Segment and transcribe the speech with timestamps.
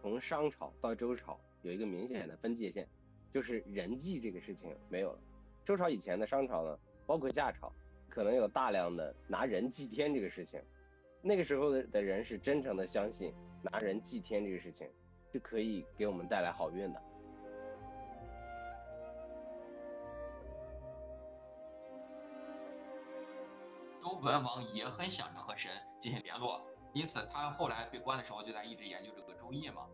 [0.00, 2.88] 从商朝到周朝有一个明显的分界线，
[3.30, 5.18] 就是人祭这个事情没有了。
[5.64, 7.70] 周朝以前的商朝呢，包括夏朝，
[8.08, 10.60] 可能有大量的拿人祭天这个事情。
[11.22, 14.88] 那个时候的的人是真诚的相信拿人祭天这个事情
[15.30, 17.02] 是可以给我们带来好运的。
[24.00, 29.88] 周文王也很想着和神进行联络，因此他后来被关的时候就在一直研究这个周易嘛。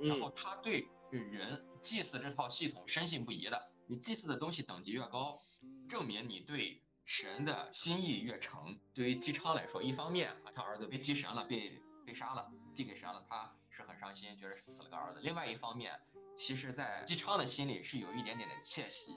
[0.00, 3.70] 然后他对人祭祀这套系统深信不疑的。
[3.86, 5.40] 你祭祀的东西等级越高，
[5.88, 8.78] 证明你对神的心意越诚。
[8.94, 15.20] 对于姬昌来说，一方面啊，他儿子被祭神了，被被杀了，祭给神了，他是很伤心，觉得死了个儿子。
[15.20, 16.00] 另外一方面，
[16.36, 19.12] 其实，在姬昌的心里是有一点点的窃喜，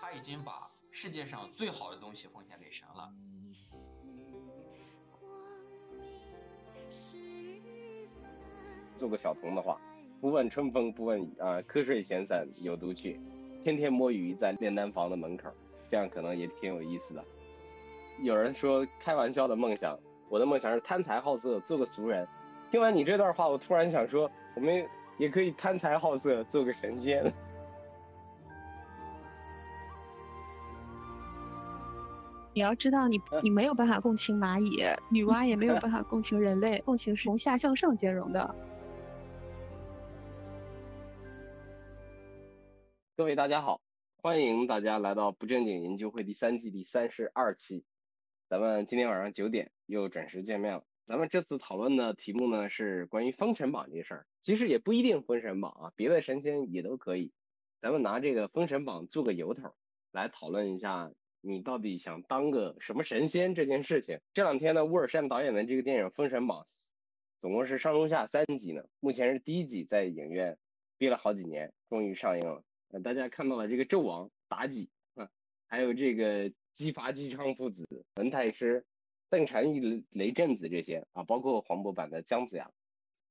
[0.00, 3.12] 他已经把世界上最好的东西奉献给神了。
[9.02, 9.76] 做个小童的话，
[10.20, 13.18] 不问春风不问雨啊，瞌睡闲散有独趣，
[13.64, 15.50] 天天摸鱼在炼丹房的门口，
[15.90, 17.24] 这样可能也挺有意思的。
[18.22, 22.24] 有人说开玩笑的梦想，我的梦想是贪财好色做个俗人。
[22.70, 24.86] 听完你这段话，我突然想说，我们
[25.18, 27.24] 也可以贪财好色做个神仙。
[32.54, 38.54] 你要知道，你你没有办法共情蚂蚁，女娲也没有办法共情人类，共情是从下向上兼容的。
[43.14, 43.82] 各位大家好，
[44.16, 47.84] 欢迎大家来到不正经研究会第三季第三十二期，
[48.48, 50.84] 咱们今天晚上九点又准时见面了。
[51.04, 57.32] 咱们这次讨论的题目呢是关于封神榜这事儿，其实也不一定封神榜啊，别的神仙也都可以。
[57.82, 59.74] 咱们拿这个封神榜做个由头，
[60.10, 61.12] 来讨论一下。
[61.42, 64.20] 你到底想当个什么神仙这件事情？
[64.32, 66.62] 这两天呢，乌尔善导演的这个电影《封神榜》，
[67.38, 68.84] 总共是上中下三集呢。
[69.00, 70.56] 目前是第一集在影院
[70.96, 72.62] 憋了好几年，终于上映了。
[72.92, 75.28] 呃，大家看到了这个纣王、妲己啊，
[75.66, 78.86] 还有这个姬发、姬昌父子、文太师、
[79.28, 82.70] 邓婵玉、雷震子这些啊，包括黄渤版的姜子牙。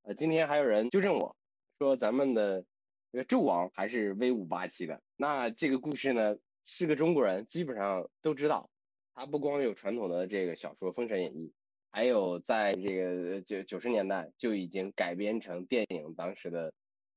[0.03, 1.35] 呃，今天还有人纠正我
[1.79, 2.65] 说咱们的
[3.11, 5.01] 这个纣王还是威武霸气的。
[5.15, 6.37] 那这个故事呢？
[6.63, 8.69] 是个中国人，基本上都知道，
[9.15, 11.47] 他不光有传统的这个小说《封神演义》，
[11.91, 16.71] 还有在这个九九十年代就已经改编成电影当时的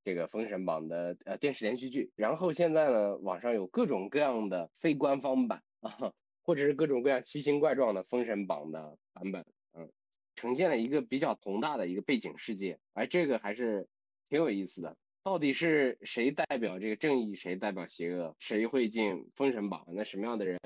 [0.05, 2.13] 这个《封神榜》的呃电视连续剧。
[2.15, 9.91] 然后现在呢，网上有各种各样的非官方版啊，或者是各种各样奇形怪状的《封神榜》的版本，嗯，
[10.37, 13.89] 呈现了一个比较宏大的一个背景世界，哎，这个还是
[14.29, 14.97] 挺有意思的。
[15.23, 18.37] 到底是谁代表这个正义，谁代表邪恶？
[18.39, 19.87] 谁会进封神榜？
[19.89, 20.61] 那什么样的人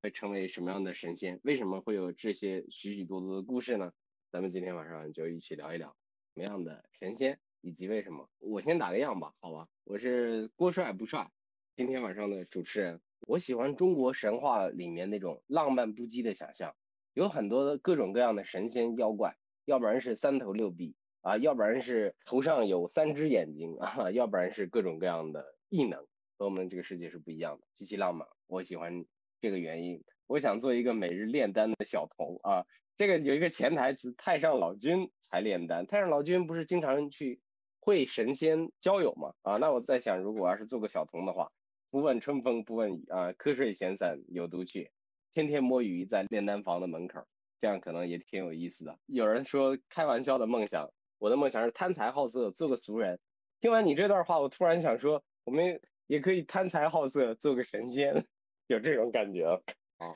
[0.00, 1.40] 会成为什么样的神仙？
[1.42, 3.92] 为什么会有这些许许多多的故事呢？
[4.30, 5.96] 咱们今天晚上就一起聊一聊
[6.34, 8.28] 什么样的神仙以及为什么。
[8.40, 9.66] 我先打个样吧，好吧？
[9.84, 11.30] 我是郭帅不帅，
[11.74, 13.00] 今天晚上的主持人。
[13.20, 16.76] 我喜欢中国神话里面那种浪漫不羁的想象，
[17.14, 20.94] 有很多的各种各样的神仙妖怪，要不然是三头六臂。
[21.22, 28.28] 啊，要不然是头上有三只眼睛 啊，要不然是各种各样的异能，和我们这个世界是不一样的，极其浪漫。
[28.46, 29.06] 我喜欢
[29.40, 32.66] 这个原因，我想做一个每日炼丹的小童啊。
[32.98, 37.40] 这个有一个潜台词，太上老君才炼丹，太上老君不是经常去
[37.84, 39.34] 会神仙交友吗？
[39.42, 41.52] 啊，那我在想，如果要是做个小童的话，
[41.90, 44.90] 不问春风不问雨啊，瞌睡闲散有独趣，
[45.34, 47.26] 天天摸鱼在炼丹房的门口，
[47.60, 48.98] 这样可能也挺有意思的。
[49.04, 50.90] 有人说开玩笑的梦想。
[51.18, 53.18] 我的梦想是贪财好色做个俗人。
[53.60, 58.26] 听完你这段话，我突然想说，我们也可以贪财好色做个神仙，
[58.66, 59.46] 有这种感觉
[59.96, 60.14] 啊。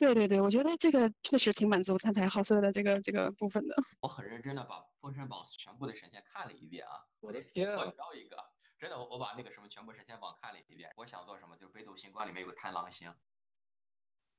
[0.00, 3.76] 对对对，我觉得这个确实挺满足贪财好色的这个这个部分的。
[4.00, 7.04] 我很认真的把《封神榜》全部的神仙看了一遍啊。
[7.20, 7.84] 我的天啊！
[7.84, 8.36] 我一个，
[8.78, 10.90] 真的，我我把那个什么全部神仙榜看了一遍。
[10.96, 11.54] 我想做什么？
[11.58, 13.14] 就是北斗星官里面有个贪狼星，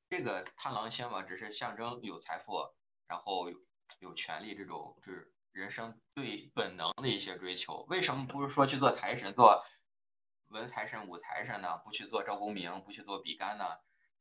[0.09, 2.67] 这个贪狼星嘛，只是象征有财富，
[3.07, 3.51] 然后。
[3.99, 9.61] 有权利这种就是人生对本能的一些追求，为什么不是说去做财神，做
[10.47, 11.77] 文财神、武财神呢？
[11.83, 13.65] 不去做赵公明，不去做比干呢？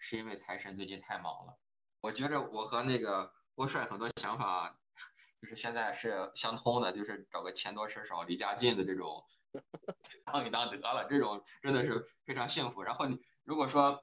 [0.01, 1.57] 是因为财神最近太忙了。
[2.01, 4.77] 我觉着我和那个郭帅很多想法
[5.41, 9.25] 就是现在是相通的，就是找个钱多事少、离家近的这种
[10.25, 12.83] 当一当得了，这种真的是非常幸福。
[12.83, 14.03] 然后你如果说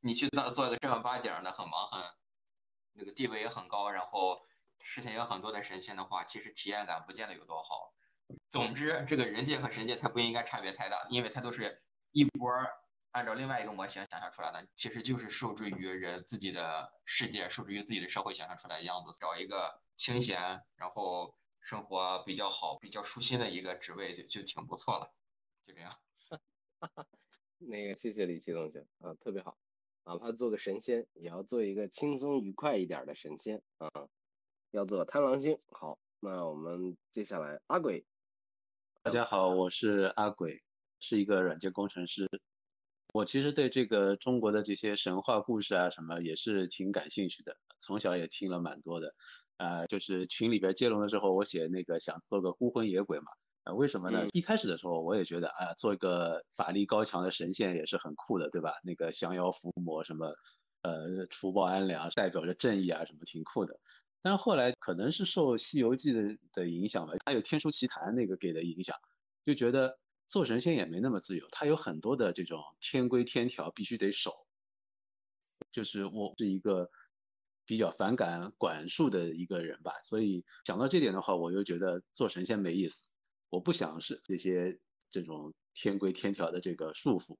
[0.00, 2.00] 你去当做一个正儿八经的、很忙、很
[2.94, 4.40] 那个地位也很高，然后。
[4.84, 7.94] 事情有很多的神仙的话，其实体验感不见得有多好。
[8.50, 11.80] 总之，这个人界和神界它不应该差别太大，因为它都是
[12.10, 12.50] 一波
[13.12, 19.12] 按照另外一个模型想象出来的，其实就是受制于人自己的世界，受制于自己的社会想象出来的样子。
[19.20, 25.12] 找一个清闲，然后生活比较好、比较舒心的一个职位，就就挺不错了。
[25.66, 25.98] 就这样。
[27.58, 29.58] 那个谢谢李琦同学啊，特别好，
[30.04, 33.90] 哪怕做个神仙，也要做一个轻松愉快一点的神仙啊。
[34.70, 35.60] 要做贪狼星。
[35.68, 38.06] 好，那我们接下来阿鬼。
[39.02, 40.62] 大家好，我是阿鬼，
[40.98, 42.26] 是一个软件工程师。
[43.12, 49.14] 我其实对这个中国的这些神话故事啊什么也是挺感兴趣的，从小也听了蛮多的。
[49.58, 53.26] 啊，就是群里边接龙的时候，我写那个想做个孤魂野鬼嘛。
[53.64, 54.26] 啊，为什么呢？
[54.32, 58.72] 一开始的时候我也觉得，啊，做一个法力高强的神仙也是很酷的，对吧？
[58.82, 60.34] 那个降妖伏魔什么，
[60.82, 63.78] 呃，除暴安良，代表着正义啊什么，挺酷的。
[64.20, 68.96] 但是后来可能是受《西游记》的的影响吧，还有《天书奇谭》那个给的影响，
[69.46, 69.96] 就觉得
[70.32, 74.46] 做神仙也没那么自由，他有很多的这种天规天条必须得守。
[75.70, 76.90] 就是我是一个
[77.66, 83.10] 比较反感管束的一个人吧，所以想到这点的话，我又觉得做神仙没意思。
[83.50, 84.80] 我不想是这些
[85.10, 87.36] 这种天规天条的这个束缚，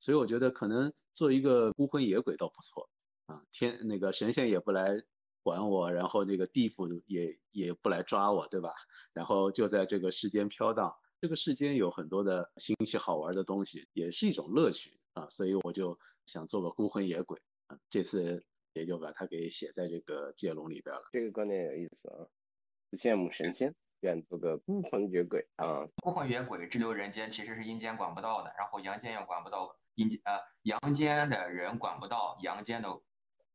[0.00, 2.90] 所以我觉得可能做一个孤魂野鬼倒不错
[3.26, 5.04] 啊，天那个神仙也不来
[5.44, 8.74] 管我，然后那个地府也也不来抓我，对吧？
[9.12, 18.44] 然后就在这个世间飘荡，这个世间有很多的新奇好玩的东西，也是一种乐趣啊，所以我就想做个孤魂野鬼啊，这次
[18.74, 21.00] 也就把它给写在这个接龙里边了。
[21.12, 22.28] 这个观点有意思啊，
[22.90, 23.74] 不羡慕神仙。
[24.00, 25.88] 愿做个孤魂野鬼啊！
[26.02, 32.90] 孤魂野鬼滞留人间，其实是阴间管不到的，然后阳间也管不到阴间，呃，阳间的人管不到阳间的，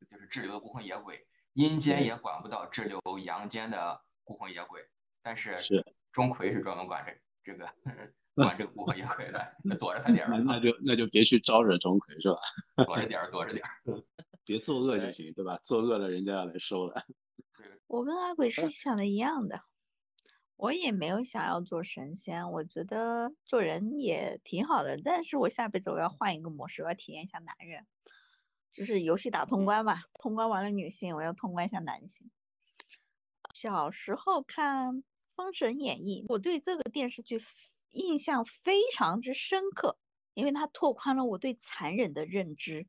[0.10, 4.90] 就是滞留的孤魂野鬼，阴间也管不到滞留阳间的孤魂野鬼。
[5.22, 5.60] 但是
[6.12, 7.12] 钟馗是专门管这
[7.44, 7.66] 这个
[8.36, 10.38] 管这个孤魂野鬼的，躲着他点 儿。
[10.40, 12.40] 那就那就别去招惹钟馗是吧？
[12.86, 14.04] 躲着点儿，躲着点儿，
[14.46, 15.60] 别作恶就行，对吧？
[15.64, 17.06] 作恶了人家要来收了。
[17.88, 19.62] 我跟阿鬼是想的一样的。
[20.58, 25.00] 我也没有想要做神仙，我觉得做人也挺好的。
[25.02, 27.88] 但是我下辈子我要换一个模式，我要体验一下男人，
[28.70, 30.02] 就是游戏打通关嘛。
[30.16, 32.30] 通关完了女性，我要通关一下男性。
[33.54, 34.96] 小时候看
[35.40, 37.42] 《封神演义》，我对这个电视剧
[37.92, 39.98] 印象非常之深刻，
[40.34, 42.86] 因为它拓宽了我对残忍的认知。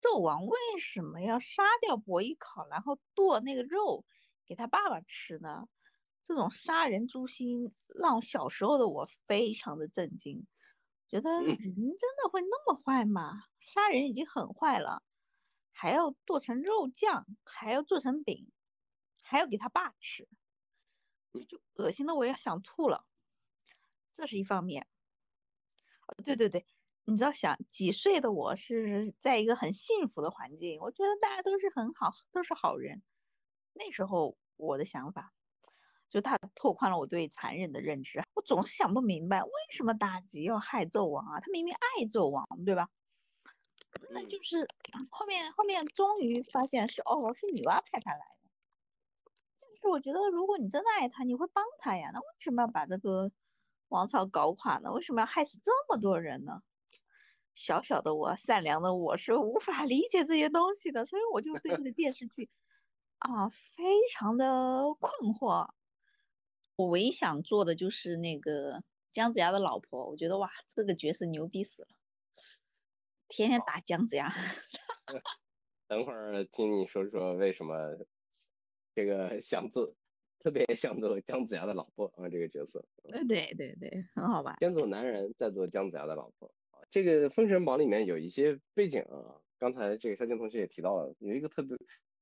[0.00, 4.04] 纣王为什么要杀掉伯邑考，然后剁那个肉
[4.46, 5.66] 给他爸爸吃呢？
[6.22, 10.46] 这种杀人诛心让小时候的我非常的震惊，
[11.08, 13.46] 觉得人真的会那么坏吗？
[13.58, 15.02] 杀人已经很坏了，
[15.72, 18.46] 还要剁成肉酱，还要做成饼，
[19.22, 20.28] 还要给他爸吃，
[21.48, 23.06] 就恶心的我要想吐了。
[24.14, 24.86] 这是一方面。
[26.24, 26.66] 对对对，
[27.04, 33.02] 你知道想几岁的我是在一个很幸福的环境，我觉得大家都是很好，都是好人。
[33.74, 35.32] 那时候我的想法。
[36.08, 41.38] 就他拓宽了我对残忍的认知，我总是想不明白为什么妲己要害纣王啊？
[41.38, 42.90] 他明明爱纣王，对吧？
[44.10, 44.66] 那就是
[45.08, 48.39] 后面后面终于发现是哦，是女娲派他来的。
[49.82, 52.10] 但是我觉得，如果你真的爱他，你会帮他呀。
[52.12, 53.32] 那为什么要把这个
[53.88, 54.92] 王朝搞垮呢？
[54.92, 56.62] 为什么要害死这么多人呢？
[57.54, 62.50] 小小的我，善良的我是无法理解这些东西的，所以我就对这个电视剧
[63.18, 63.82] 啊非
[64.12, 65.70] 常的困惑。
[66.76, 71.88] 我唯一想做的就是那个姜子牙的老婆，我觉得哇，这个角色牛逼死了，
[73.28, 74.30] 天天打姜子牙。
[75.88, 77.74] 等会儿听你说说为什么
[78.94, 79.94] 这个 想做，
[80.38, 82.84] 特别想做姜子牙的老婆啊，这个角色。
[83.04, 84.56] 对对对对，很好吧？
[84.58, 86.52] 先做男人，再做姜子牙的老婆。
[86.90, 91.76] 这个《封神榜》里面有一些背景啊，刚才这个肖静同学也提到了，有一个特别，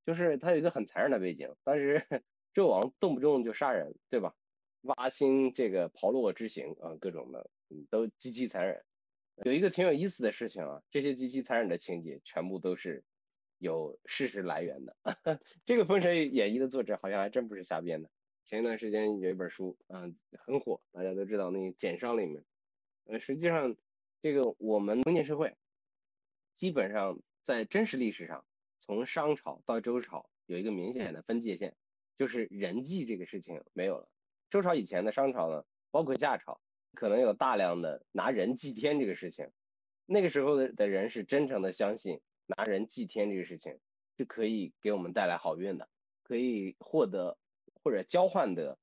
[0.05, 2.05] 就是他有一个很残忍的背景，当时
[2.53, 4.35] 纣王动不动就杀人，对吧？
[4.81, 8.83] 挖心这个炮烙之刑啊，各种的，嗯，都极其残忍。
[9.45, 13.03] 有一个挺有意思的事情啊，这些极其残忍的情节全部都是
[13.59, 14.95] 有事实来源的。
[15.65, 18.09] 这个《封神演义》的作者好像还真不是瞎编的。
[18.45, 22.43] 前一段时间有一本书，嗯，很火，大家都知道那个简商里面，
[23.05, 23.75] 呃，实际上
[24.23, 25.55] 这个我们封建社会
[26.55, 28.43] 基本上在真实历史上，
[28.79, 31.75] 从商朝到周朝有一个明显的分界线，
[32.17, 34.09] 就是人祭这个事情没有了。
[34.49, 36.59] 周朝以前的商朝呢，包括夏朝，
[36.95, 39.51] 可能有大量的拿人祭天这个事情。
[40.07, 42.19] 那个时候的的人是真诚的相信
[42.57, 43.79] 拿人祭天这个事情
[44.17, 45.87] 是可以给我们带来好运的，
[46.23, 47.37] 可以获得
[47.83, 48.77] 或者交换的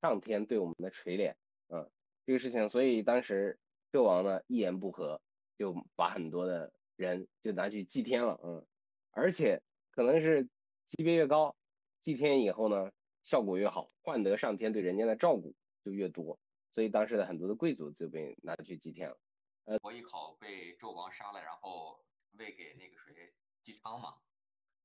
[0.00, 1.34] 上天对我们的垂怜。
[1.68, 1.90] 嗯，
[2.26, 3.58] 这个事情，所以当时
[3.92, 5.20] 纣王呢一言不合
[5.56, 8.40] 就把很多的人就拿去祭天了。
[8.42, 8.66] 嗯，
[9.10, 10.48] 而且可能是
[10.86, 11.56] 级别越高，
[12.00, 12.90] 祭天以后呢。
[13.22, 16.38] 效果越好，换得上天对人间的照顾就越多，
[16.72, 19.20] 所以当时的很多的贵族就被拿去祭天了。
[19.66, 23.32] 呃伯邑考被纣王杀了，然后喂给那个谁
[23.62, 24.16] 姬昌嘛，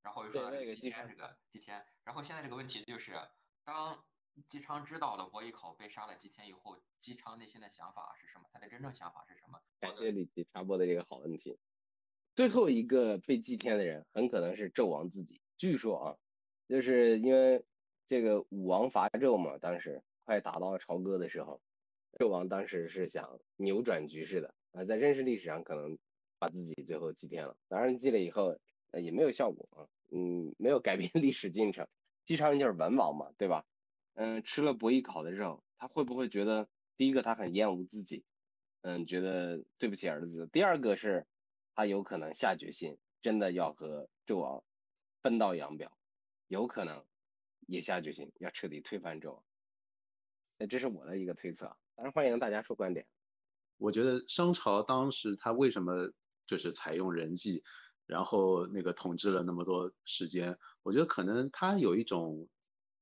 [0.02, 3.14] 然后又说姬天这个祭天，然后现在这个问题就是，
[3.64, 4.04] 当
[4.50, 8.50] 姬昌知道了伯邑考被杀了祭天以后，姬昌内心的想法是什么？
[8.52, 9.62] 他的真正想法是什么？
[9.80, 11.58] 感谢李琦插播的这个好问题。
[12.36, 15.42] 最后一个被祭天的人很可能是纣王自己。
[15.58, 16.18] 据说啊，
[16.68, 17.64] 就是因为
[18.06, 21.62] 这个武王伐纣嘛，当时快打到朝歌的时候，
[22.20, 24.54] 纣王当时是想扭转局势的。
[24.74, 25.98] 啊，在真实历史上可能
[26.38, 28.58] 把自己最后祭天了，当然祭了以后
[28.92, 31.88] 呃也没有效果啊，嗯，没有改变 历史进程。
[32.24, 33.66] 姬昌就是文王嘛，对吧？
[34.16, 38.24] 嗯，吃了伯邑考的肉，他会不会觉得第一个他很厌恶自己，
[38.82, 41.28] 嗯，觉得对不起儿子；第二个是
[41.76, 44.64] 他有可能下决心真的要和纣王
[45.22, 45.92] 分道扬镳，
[46.48, 47.06] 有可能
[47.68, 49.44] 也下决心要彻底推翻纣王。
[50.58, 51.66] 那这是我的一个推测，
[51.96, 53.06] 当然欢迎大家说观点。
[53.78, 56.12] 我觉得商朝当时他为什么
[56.48, 57.64] 就是采用人祭，
[58.06, 60.58] 然后那个统治了那么多时间？
[60.84, 62.48] 我觉得可能他有一种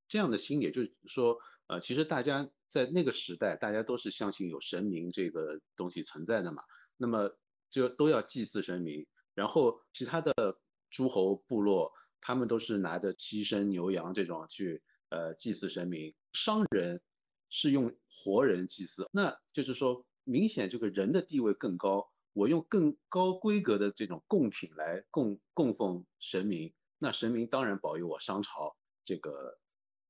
[0.08, 6.64] 这样的心理，就是说，呃，其实大家在那个时代，大家都是相信有神明这个东西存在的嘛，
[6.98, 7.36] 那么
[7.70, 9.06] 就都要祭祀神明。
[9.34, 10.60] 然后其他的
[10.90, 16.14] 诸侯部落，他们都是拿着鸡生牛羊这种去呃祭祀神明。
[16.34, 17.02] 商人
[17.50, 20.06] 是用活人祭祀，那就是说。
[20.26, 29.60] 明显这个人的地位更高，我用更高规格的这种贡品来供供奉神明，那神明当然保佑我商朝这个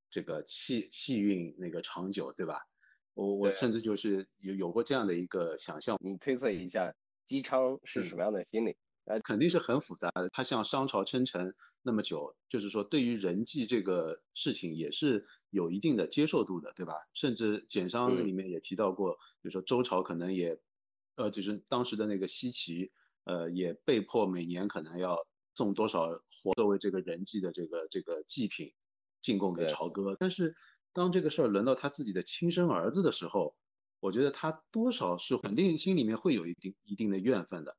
[0.09, 2.61] 这个气气运那个长久，对吧？
[3.13, 6.95] 我我甚至就是有有过这样的一个想象，你推测一下
[7.27, 8.75] 姬昌是什么样的心理？
[9.05, 10.29] 呃，肯定是很复杂的。
[10.29, 16.93] 他向商朝称臣那么久，就是说对于人际这个事情也是有一定的接受度的，对吧？
[17.13, 20.57] 甚至简章里面也提到过，比如说周朝可能也，
[21.15, 22.91] 呃，就是当时的那个西岐，
[23.23, 25.17] 呃，也被迫每年可能要
[25.53, 28.73] 送多少活作为这个人祭的这个这个祭品
[29.21, 30.15] 进贡给朝歌。
[30.19, 30.55] 但是
[30.91, 33.55] 当这个事儿轮到他自己的亲生儿子的时候，
[33.99, 37.77] 我觉得他多少是肯定心里面会有一定一定的怨愤的。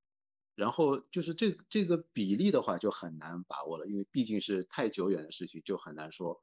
[0.55, 6.43] 然后就是这这个比例的话就很难把握了，因为毕竟是太久远的事情，就很难说。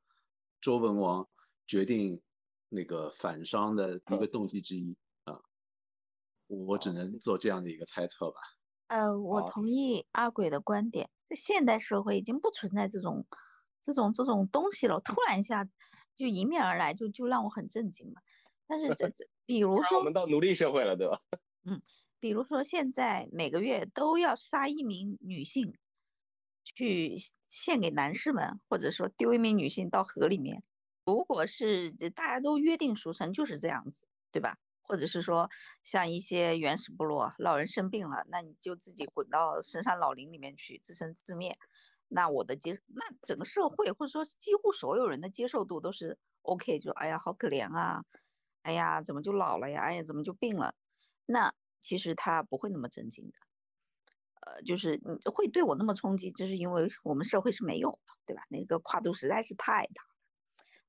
[0.59, 1.29] 周文王
[1.65, 2.21] 决定
[2.67, 4.97] 那个反商的一个动机之一啊，
[6.51, 8.39] 我只能做这样的一个猜测吧。
[8.87, 13.25] 呃，我同意阿鬼的观点，在现代社会已经不存在这种
[13.81, 15.67] 这种这种东西了，突然一下
[16.15, 18.21] 就迎面而来，就就让我很震惊了。
[18.67, 21.19] 但是这 这，比如说我们到奴隶社会了，对吧？
[21.65, 21.81] 嗯。
[22.19, 25.73] 比如说，现在每个月都要杀一名女性，
[26.63, 27.15] 去
[27.49, 30.61] 献给男士们，或者说丢一名女性到河里面。
[31.03, 34.59] 如果是大家都约定俗成就是这样子，对吧？
[34.91, 35.49] 或者是说，
[35.83, 41.57] 像一些原始部落，老人生病了，那你就自己滚到深山老林里面去自生自灭。
[42.09, 48.03] 那我的接，那整个社会或者说几乎所有人的接受度都是 OK，就哎呀好可怜啊，
[48.63, 50.75] 哎呀怎么就老了呀，哎呀怎么就病了？
[51.25, 51.53] 那。
[51.83, 53.33] 其实他不会那么震惊的，
[54.41, 58.43] 呃，就是你会对我那么冲击，就是因为我们社会是没有的，对吧？
[58.49, 60.03] 那个跨度实在是太大。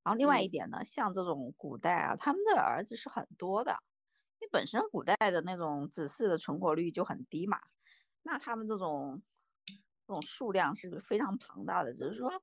[0.03, 3.83] 然后另外一点呢，像这种古代啊，他们的儿子是很多的，
[4.53, 7.59] 本身古代的那种子嗣的存活率就很低嘛，
[8.23, 9.23] 那他们这种
[10.07, 11.93] 这种数量是非常庞大的。
[11.95, 12.43] 只是说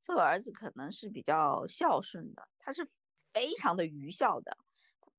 [0.00, 2.86] 这个儿子可能是比较孝顺的，他是
[3.32, 4.56] 非常的愚孝的，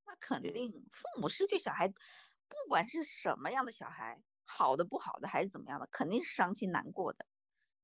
[0.05, 1.89] 那肯定父母失去小孩。
[1.89, 7.25] 不管是什么样的小孩，好的不好的还是怎么样的，肯定是伤心难过的。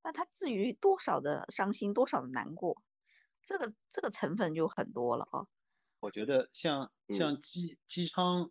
[0.02, 2.80] 那他至于多少的伤心，多少的难过，
[3.42, 5.44] 这个这个成分就很多了啊。
[6.04, 8.50] 我觉得像像姬姬昌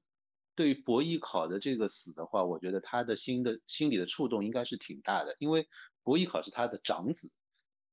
[0.56, 5.68] 对伯邑考的这个死的话，我觉得他的心的心理的触动应该是挺大的，因为
[6.02, 7.32] 伯邑考是他的长子，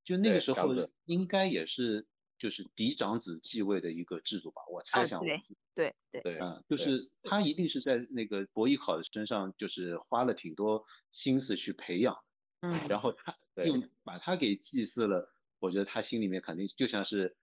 [0.03, 0.75] 就那个时候
[1.05, 2.07] 应该也是。
[2.41, 5.21] 就是嫡长子继位的一个制度吧，我猜想。
[5.21, 5.43] 对
[5.75, 12.17] 对对对，嗯，就是他一定是在那个伯邑考的身上，就是花了挺多心思去培养，
[12.63, 15.27] 嗯，然后他用把他给祭祀了，
[15.59, 17.37] 我觉得他心里面肯定就像是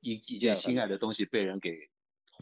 [0.00, 1.90] 一一件心爱的东西被人给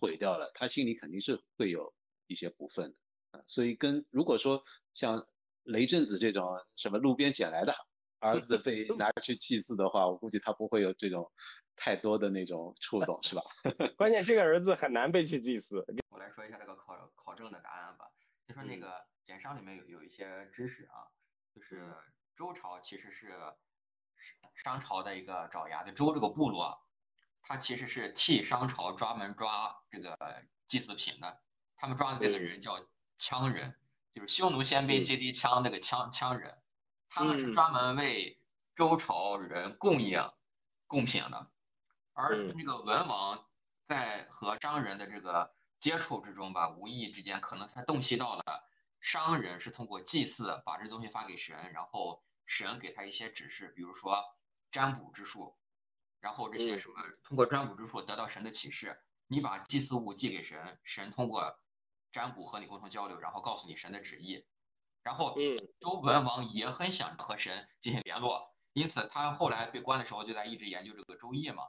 [0.00, 1.94] 毁掉了，他心里肯定是会有
[2.26, 2.90] 一些不忿
[3.32, 4.62] 的，啊，所以跟如果说
[4.94, 5.26] 像
[5.62, 7.74] 雷震子这种什么路边捡来的。
[8.22, 11.32] 儿子 被拿去祭祀的话，我估计他不会有这种
[11.74, 13.40] 太多的那种触动，是吧？
[13.96, 15.82] 关键这个儿子很难被去祭祀。
[16.10, 18.04] 我来说一下这个考考证的答案吧。
[18.46, 18.92] 就说那个
[19.24, 21.08] 简商里面有有一些知识啊，
[21.54, 21.94] 就是
[22.36, 23.32] 周朝其实是
[24.54, 26.78] 商朝的一个爪牙就周这个部落，
[27.42, 30.16] 他其实是替商朝专门抓这个
[30.66, 31.40] 祭祀品的。
[31.76, 32.78] 他们抓的这个人叫
[33.18, 33.74] 羌人，
[34.14, 36.58] 就是匈奴鲜卑接地羌那个羌羌人，
[37.08, 38.38] 他们是专门为
[38.76, 40.30] 周朝人供应
[40.86, 41.50] 贡品的。
[42.12, 43.46] 而那个文王
[43.88, 48.44] 在和商人的这个接触之中吧，无意之间可能他洞悉到了
[49.00, 54.22] 商人是通过祭祀把这东西发给神，然后神给他一些指示，比如说
[54.70, 55.56] 占卜之术，
[56.20, 61.58] 然后这些什么通过占卜之术得到神的启示，你把祭祀物寄给神，神通过
[62.12, 64.46] 占卜和你沟通交流，然后告诉你神的旨意。
[65.02, 65.34] 然后
[65.80, 71.64] 周文王也很想和神进行联络，因此他后来被关的时候就在一直研究这个周易嘛。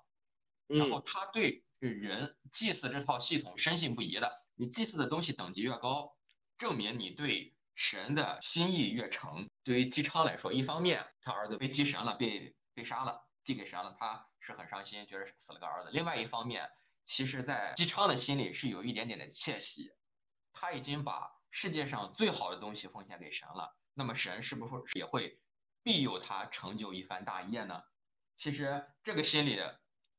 [0.68, 6.16] 然后他对人祭祀这套系统深信不疑的，你祭祀的东西等级越高，
[6.58, 9.50] 证明你对神的心意越诚。
[9.64, 15.90] 对于姬昌来说，一方面他儿子被祭神了，被被杀了，递给神了，他是很伤心，觉得死了个儿子。
[15.92, 16.70] 另外一方面，
[17.06, 19.92] 其实在姬昌的心里是有一点点的窃喜，
[20.54, 25.40] 他已经把世界上最好的东西奉献给神了，那么神是不是也会
[25.84, 27.84] 庇佑他成就一番大业呢？
[28.36, 29.60] 其实这个心理。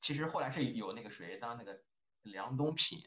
[0.04, 1.80] 其实后来是有那个谁当那个
[2.22, 3.00] 梁东品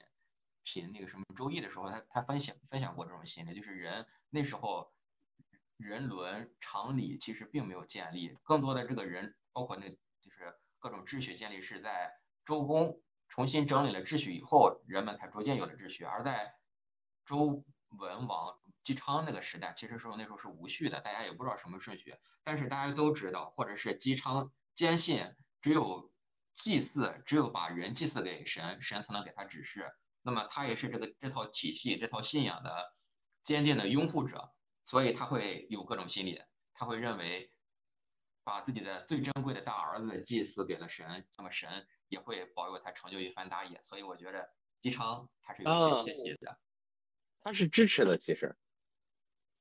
[0.63, 4.93] 品那个什么周易的时候，他他分享分享过这种心理，就是人那时候
[5.75, 9.93] 人伦常理其实并没有建立，更多的这个人包括那
[10.85, 12.13] 各种秩序建立是在
[12.45, 16.53] 周公重新整理了秩序以后，人们才逐渐有了秩序，而在
[17.25, 22.13] 周文王姬昌那个时代，其实说那时候是无序的，大家也不知道什么顺序，
[22.43, 26.11] 但是大家都知道，或者是姬昌坚信只有。
[26.55, 29.91] 祭祀只有把人祭祀给神，神才能给他指示。
[30.21, 32.93] 那么他也是这个这套体系、这套信仰的
[33.43, 34.53] 坚定的拥护者，
[34.85, 36.41] 所以他会有各种心理，
[36.73, 37.51] 他会认为
[38.45, 43.81] 把自己的最珍贵的大儿子祭祀给了神，那么神也会保佑他成就一番大业。
[43.83, 44.49] 所以我觉得
[44.79, 46.57] 姬昌他是有一些窃喜的，
[47.41, 48.17] 他是支持的。
[48.17, 48.55] 其实，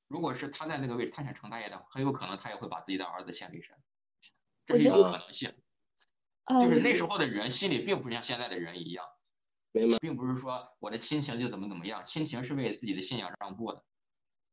[0.06, 3.74] 如果是他在那个位置，他想成大业的，很有可能他也会把自己的儿子献给神，
[4.66, 5.56] 这是一个可能性。
[6.46, 9.06] 就是那时候的人心里并不像现在的人一样，
[9.72, 13.82] 并不是说我的亲情就怎么怎么样，亲情是为自己的信仰让步的，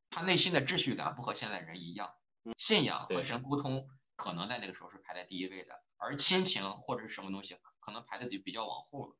[0.10, 2.13] 他内心的秩序感不和现在人一样，
[2.58, 3.89] 信仰和神沟通
[4.21, 9.15] 可能在那个时候是排在第一位的，而亲情或者是什么东西可能排的就比较往后了。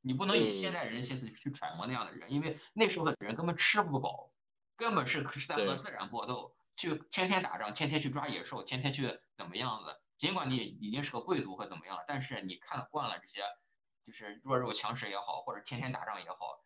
[0.00, 4.32] 你不能以现代人心思去揣摩那样的人，因为那时候的人根本吃不饱，
[4.78, 10.00] 根本是是在和自然搏斗，去天天打仗，天天去抓野兽，天天去怎么样子。
[10.16, 13.42] 尽管你已经是个贵族或怎么样了，但是你看惯了这些，
[14.06, 16.64] 就是弱肉强食也好，或者天天打仗也好，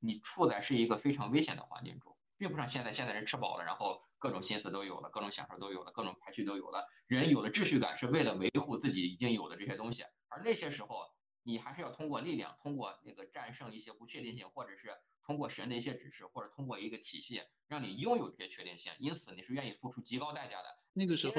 [0.00, 2.09] 你处在是一个非常危险的环境中，
[2.40, 11.04] 并不像现在，现在人吃饱了，然后各种心思都有了，各种享受都有了，各种排序都有了，人有了秩序感是为了维护自己已经有的这些东西，而那些时候
[11.42, 14.88] 你还是要通过力量，通过那个战胜一些不确定性，或者是
[15.22, 20.68] 通过神的一些指示，或者通过一个体系让你拥有这些确定性，因此你是愿意付出极高代价的。
[20.94, 21.34] 那个时候。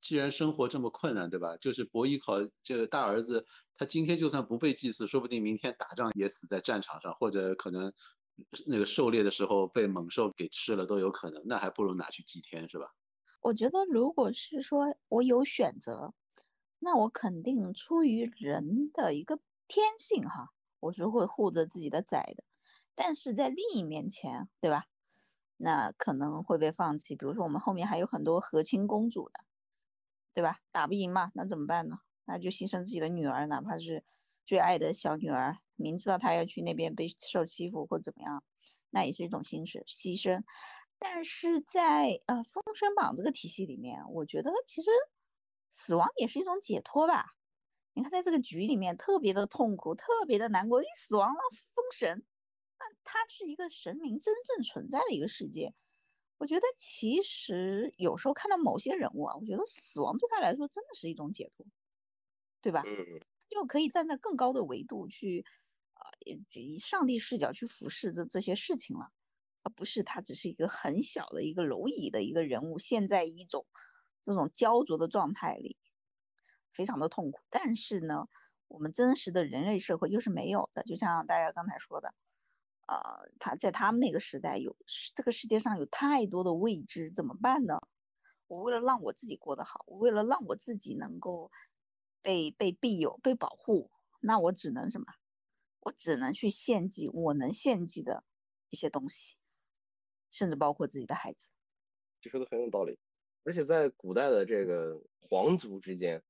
[0.00, 1.56] 既然生活这么困难，对吧？
[1.58, 2.32] 就是伯邑考
[2.64, 7.92] 这个大儿子，他今天就算不被祭祀，说不定明天打仗也死在战场上，或者可能
[8.66, 11.42] 那个狩猎的时候被猛兽给吃了都有可能。
[11.46, 12.92] 那还不如拿去祭天，是吧？
[13.42, 16.14] 我觉得，如果是说我有选择，
[16.78, 22.44] 那我肯定出于人的一个天性哈，我是会护着自己的崽的。
[22.94, 24.86] 但是在利益面前，对吧？
[25.58, 27.14] 那可能会被放弃。
[27.16, 29.40] 比如说，我们后面还有很多和亲公主的。
[30.34, 30.58] 对吧？
[30.70, 32.00] 打不赢嘛，那怎么办呢？
[32.26, 34.04] 那就牺牲自己的女儿，哪怕是
[34.44, 38.42] 最爱的小女儿，明知道他要去那边被受欺负或怎么样，
[38.90, 39.82] 那也是一种牺牲。
[39.86, 40.42] 牺牲。
[40.98, 44.90] 但是在呃《封神榜》这个体系里面，我觉得其实
[45.70, 47.26] 死亡也是一种解脱吧。
[47.92, 51.40] 你看，在这个局里面特别的痛苦，特别的难过，因为死亡了，
[51.74, 52.24] 封神，
[52.78, 55.74] 那它是一个神明真正存在的一个世界。
[56.38, 61.66] 我觉得其实有时候看到某些人物啊，我觉得死亡对他来说真的是一种解脱，
[62.60, 62.82] 对吧？
[62.84, 65.44] 嗯，就可以站在更高的维度去，
[65.96, 66.12] 啊，
[66.54, 69.10] 以上帝视角去俯视这这些事情了，
[69.62, 73.66] 而不是他只是一个很小的一个蝼蚁的一个人物，陷在一种
[74.22, 75.76] 这种焦灼的状态里，
[76.72, 77.40] 非常的痛苦。
[77.50, 78.28] 但是呢，
[78.68, 82.14] 我们真实的人类社会又是没有的，就像大家刚才说的。
[82.88, 84.76] 呃，他在他们那个时代有
[85.12, 87.80] 这个世界上有太多的未知，怎么办呢？
[88.46, 91.50] 我为了让我自己过得好，我为了让我自己能够
[92.22, 95.06] 被被庇佑、被保护，那我只能什么？
[95.86, 98.24] 我只能去献祭我能献祭的
[98.70, 99.36] 一些东西，
[100.30, 101.52] 甚至包括自己的孩子。
[102.20, 102.98] 这说的很有道理。
[103.44, 106.20] 而且在古代的这个皇族之间，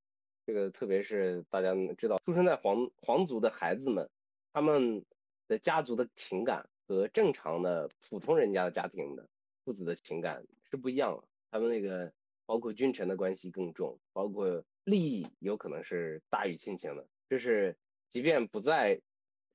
[0.44, 4.06] 这个特别是大家知道，出生在皇皇族的孩子们，
[4.52, 5.02] 他们
[5.48, 9.26] 的家族的情感和正常的普通人家的家庭的
[9.64, 11.26] 父子的情感是不一样的。
[11.50, 12.12] 他们那个
[12.44, 17.08] 包括君臣的关系更重，包括利益有可能是大于亲情的。
[17.30, 17.74] 就是
[18.10, 19.00] 即便不在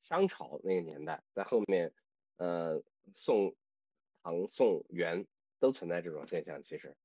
[0.03, 1.93] 商朝那个年代，在后面，
[2.37, 2.81] 呃，
[3.13, 3.55] 宋、
[4.23, 5.25] 唐、宋、元
[5.59, 6.61] 都存在这种现象。
[6.61, 6.95] 其实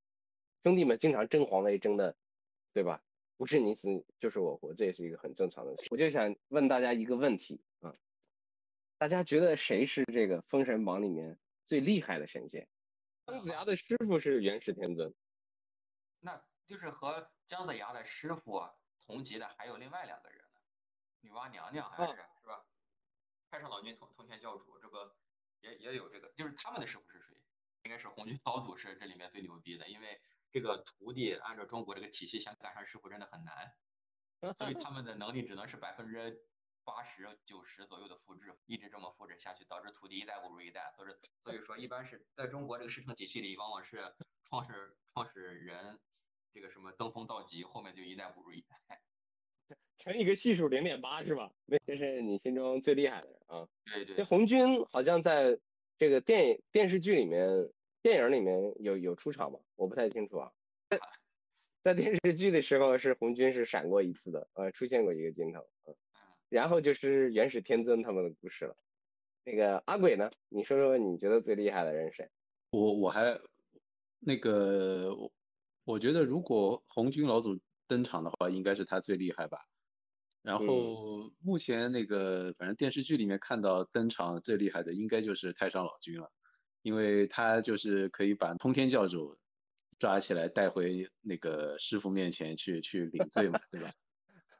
[0.63, 2.15] 兄弟们经常争皇位争的，
[2.73, 3.03] 对吧？
[3.37, 3.87] 不是你死
[4.19, 5.75] 就是我活，这也是一个很正常的。
[5.91, 7.95] 我就想问大家一个问题啊，
[8.97, 12.67] 大家觉得谁是这个《封神榜》里面最厉害的神仙？
[13.27, 15.13] 姜子牙的师傅是元始天尊，
[16.19, 18.67] 那就是和姜子牙的师傅
[19.05, 20.59] 同级的还有另外两个人呢，
[21.21, 22.17] 女娲娘娘还是？
[23.57, 25.15] 太上老君通通天教主这个
[25.61, 27.35] 也也有这个，就是他们的师傅是谁？
[27.81, 33.73] 应该是红军老祖是这里面最牛逼的，因为这个徒弟按照中国这个体系想赶上师傅真的很难，
[34.53, 36.45] 所以他们的能力只能是百分之
[36.83, 45.99] 八十九十左右的复制，一直这么复制下去，导致徒弟一代不如一代，所以所以说一般是在中国这个师承体系里，往往是创始创始人
[46.53, 49.01] 这个什么登峰造极，后面就一代不如一代。
[49.97, 51.51] 乘一个系数零点八是吧？
[51.65, 53.67] 那这是你心中最厉害的人啊。
[53.85, 54.15] 对对。
[54.15, 55.59] 这红军好像在
[55.97, 57.69] 这个电影电视剧里面、
[58.01, 59.59] 电影里面有有出场吗？
[59.75, 60.51] 我不太清楚啊。
[61.83, 65.67] 在电视剧的时候是红军是闪过一次的，呃，出现过一个镜头。
[65.85, 65.95] 嗯。
[66.49, 68.75] 然后就是元始天尊他们的故事了。
[69.43, 70.31] 那个阿鬼呢？
[70.49, 72.29] 你说说你觉得最厉害的人是谁？
[72.69, 73.39] 我我还
[74.19, 75.31] 那个我
[75.85, 79.59] 我觉得如果红军老祖登场的话，应该是他最厉害吧。
[80.43, 86.31] 然后目前那个反正电视剧里面看到登场最厉害的应该就是太上老君了，
[86.83, 89.37] 因为他就是可以把通天教主
[89.99, 93.91] 抓起来带回那个师傅面前去去领罪嘛，对吧？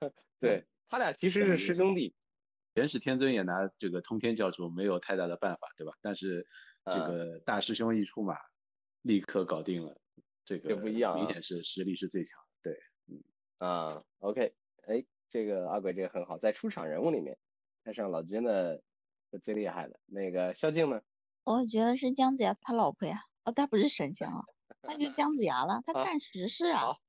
[0.41, 2.13] 对他俩其实是师兄弟，
[2.73, 5.93] 元始天尊也拿这个通天教主没有太大的办法，对吧？
[6.01, 6.45] 但是
[6.91, 8.35] 这个大师兄一出马，
[9.03, 10.01] 立刻搞定了，
[10.43, 12.39] 这个不一样，明显是实力是最强
[13.57, 14.53] 啊，OK，
[14.87, 15.05] 哎。
[15.29, 17.37] 这个阿鬼这个很好，在出场人物里面，
[17.83, 18.81] 太上老君的
[19.29, 19.99] 是最厉害的。
[20.05, 21.01] 那个萧敬呢？
[21.43, 23.25] 我觉得是姜子牙他老婆呀。
[23.43, 24.41] 哦，他不是神仙啊，
[24.83, 25.81] 那就是姜子牙了。
[25.85, 26.79] 他干实事啊。
[26.79, 27.01] 好，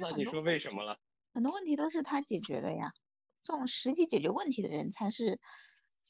[0.00, 0.98] 那你说为什么了？
[1.34, 2.92] 很多问题都是他解决的呀。
[3.44, 5.38] 这种实际解决问题的人才是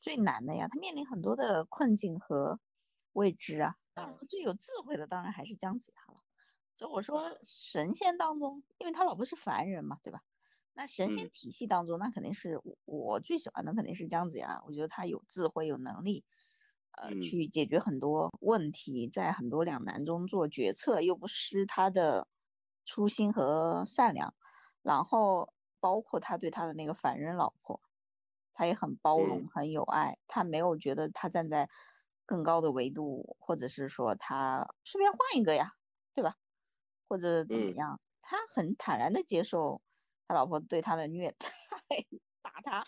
[0.00, 0.66] 最难的呀。
[0.68, 2.59] 他面临很多的困境和
[3.12, 3.74] 未知啊。
[3.92, 6.20] 当然，最有智慧的当然还是姜子牙了。
[6.77, 10.23] 就我说神仙当中，因为他老婆是凡人嘛，对吧？
[10.75, 14.62] 那神仙体系当中，那肯定是我最喜欢的，肯定是姜子牙。
[14.67, 16.23] 我觉得他有智慧，有能力，
[16.93, 22.29] 呃，去解决很多问题，在很多两难中做决策，又不失他的
[22.85, 24.35] 初心和善良。
[24.83, 27.81] 然后包括他对他的那个凡人老婆，
[28.53, 30.19] 他也很包容，很有爱。
[30.29, 31.71] 他没有觉得他站在
[32.27, 35.73] 更高的维度，或者是说他顺便换一个呀，
[36.12, 36.37] 对吧？
[37.09, 38.01] 或者怎么样？
[38.21, 39.81] 他很坦然的接受。
[40.29, 41.47] 他老婆对他的虐待，
[42.42, 42.85] 打他，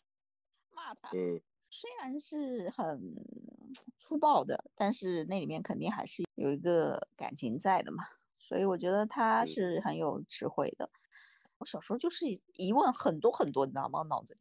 [0.71, 3.15] 骂他，嗯，虽然是很
[3.97, 8.03] 粗暴的，但是那里面肯定还是有一个感情在的嘛，
[8.41, 10.91] 所以我觉得他是很有智慧的。
[11.59, 14.03] 我小时候就是疑问很多很多，你知道吗？
[14.09, 14.41] 脑子里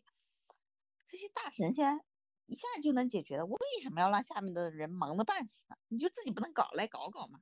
[1.06, 2.02] 这些大神仙
[2.48, 5.78] 一下就能解决的，为什么要让下面的人忙得半死呢？
[5.90, 7.42] 你就自己不能搞来搞搞嘛，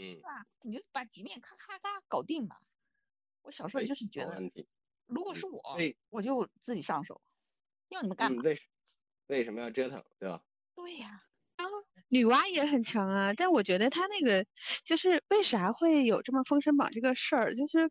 [0.00, 0.46] 嗯，是吧？
[0.62, 2.62] 你就把局面咔咔咔搞定吧。
[3.42, 4.40] 我小时候就是觉得，
[5.06, 5.60] 如果是我，
[6.08, 7.20] 我就自己上手，
[7.88, 8.42] 要你们干嘛？
[8.42, 8.58] 为
[9.26, 10.42] 为什么要折腾，对吧？
[10.74, 11.22] 对呀，
[11.56, 11.64] 啊，
[12.08, 14.46] 女娲也很强啊，但我觉得她那个
[14.84, 17.90] 就是为啥会有这么封神榜这个事儿，就是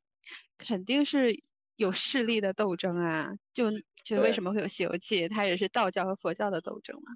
[0.58, 1.44] 肯定是
[1.76, 3.72] 有势力的斗争啊，就
[4.04, 7.12] 就为什么会有西游记，它也是道教和佛教的斗争嘛，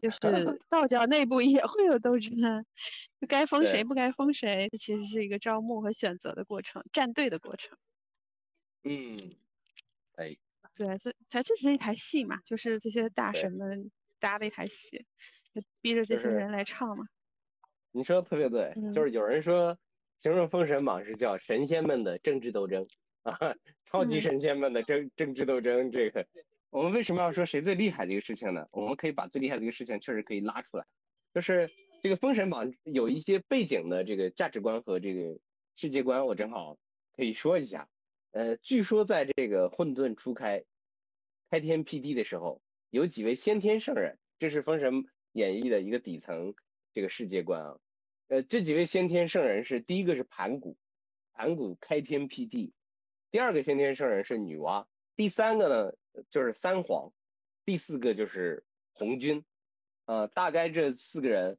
[0.00, 0.18] 就是
[0.68, 2.62] 道教内部也会有斗争啊。
[3.28, 7.76] 该封谁不该封谁，其实是一个招募和选择的过程，站队的过程。
[8.84, 9.34] 嗯，
[10.14, 10.36] 哎，
[10.76, 15.04] 对，这它就是一台戏嘛，就是这些大神们搭的一台戏，
[15.52, 17.06] 就逼着这些人来唱嘛。
[17.90, 19.76] 你说的特别对，就是有人说
[20.18, 22.86] 形容《封神榜》是叫神仙们的政治斗争
[23.24, 23.36] 啊，
[23.90, 25.90] 超级神仙们的政政治斗争。
[25.90, 26.26] 这个
[26.70, 28.68] 我们为什么要说谁最厉害这个事情呢？
[28.72, 30.86] 我们可以把最厉害的一个事情确实可以拉出来，
[31.34, 31.70] 就是。
[32.00, 35.40] 这个封神榜有一些背景的这个价值观和这个
[35.74, 36.78] 世界观，我正好
[37.16, 37.88] 可以说一下。
[38.30, 40.62] 呃，据说在这个混沌初开、
[41.50, 46.54] 开天辟地的时候，有几位先天圣人，这是封神演义的一个底层
[46.94, 47.80] 这个世界观啊。
[48.28, 50.76] 呃，这几位先天圣人是第一个是盘古，
[51.32, 52.70] 盘古开天辟地；
[53.32, 55.92] 第二个先天圣人是女娲；第三个呢
[56.30, 57.12] 就是三皇；
[57.64, 59.44] 第四个就是红军。
[60.06, 61.58] 呃，大概这四个人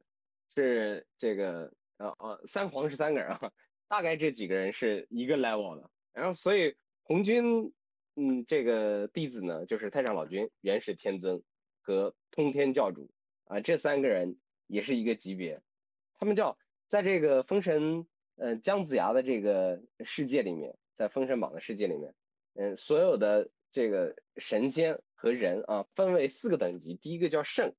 [0.54, 3.52] 是这个呃呃三皇是三个人啊，
[3.88, 5.88] 大概这几个人是一个 level 的。
[6.12, 7.72] 然后所以红军
[8.16, 11.42] 嗯这个弟子呢就是太上老君、元始天尊
[11.80, 13.08] 和通天教主
[13.44, 15.62] 啊，这三个人也是一个级别。
[16.18, 22.14] 他们叫在这个封神呃姜子牙的这个世界里面，在封神榜的世界里面，
[22.54, 27.74] 嗯，所有的这个神仙和人啊分为四个等级，第一个叫圣。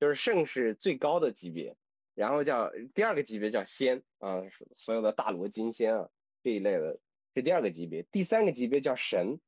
[0.00, 1.76] 就是圣是最高的级别，
[2.16, 4.42] 然后叫第二个级别叫仙啊，
[4.74, 6.08] 所有的大罗金仙啊
[6.42, 6.98] 这一类的
[7.36, 9.38] 是第二个级别，第三个级别叫神，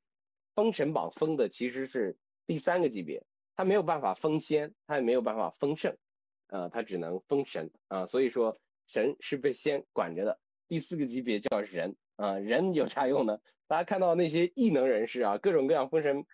[0.54, 3.24] 封神榜封的其实是第三个级别，
[3.56, 5.96] 他没有办法封仙，他也没有办法封圣，
[6.46, 8.56] 啊，他只能封神啊，所以说
[8.86, 10.38] 神是被仙管着的。
[10.68, 13.40] 第四个级别叫人啊，人有啥用呢？
[13.66, 16.24] 大家看到那些异能人士啊，各种各样封神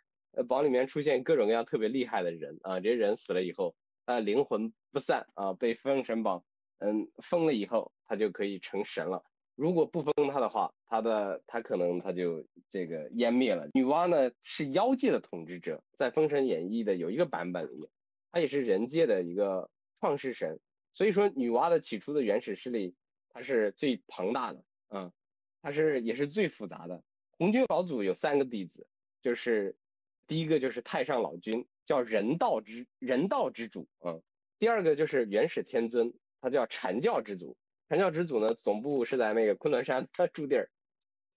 [0.48, 3.74] 榜里面出现各种各样特别厉害的人啊，这些人死了以后。
[4.06, 6.42] 他的灵魂不散啊，被封神榜
[6.78, 9.22] 嗯封了以后，他就可以成神了。
[9.54, 13.68] 如果不封他的话，他的他可能他就这个湮灭了。
[13.74, 17.88] 女娲呢是妖界的统治者，在《封神演义》的有一个版本里面，
[18.32, 20.58] 她也是人界的一个创世神。
[20.92, 22.96] 所以说，女娲的起初的原始势力，
[23.28, 25.12] 它是最庞大的啊，
[25.62, 27.02] 它是也是最复杂的。
[27.40, 28.86] 红军老祖有三个弟子，
[29.22, 29.74] 就是
[30.26, 31.66] 第一个就是太上老君。
[31.86, 34.20] 叫人道之人道之主啊，
[34.58, 37.56] 第二个就是元始天尊，他叫禅教之祖，
[37.88, 40.70] 禅教之祖呢总部是在那个昆仑山他驻地儿，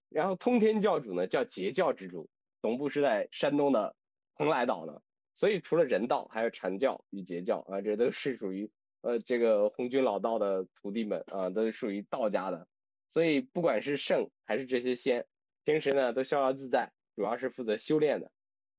[0.09, 2.29] 然后通天教主呢叫截教之主，
[2.61, 3.95] 总部是在山东的
[4.35, 5.01] 蓬莱岛呢，
[5.33, 8.69] 所以除了人道，还有禅教与截教啊，这都是属于
[9.01, 12.67] 呃这个红军老道的徒弟们啊，都是属于道家的，
[13.07, 15.25] 所以不管是圣还是这些仙，
[15.63, 18.31] 平时呢都逍遥自在，主要是负责修炼的。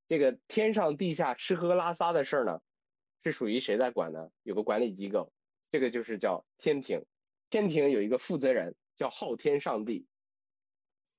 [0.07, 2.59] 这个天上地下吃喝拉撒的事儿呢，
[3.23, 4.29] 是属于谁在管呢？
[4.43, 5.33] 有个管理机构，
[5.71, 7.03] 这个就是叫天庭。
[7.49, 10.05] 天庭有一个负责人叫昊天上帝。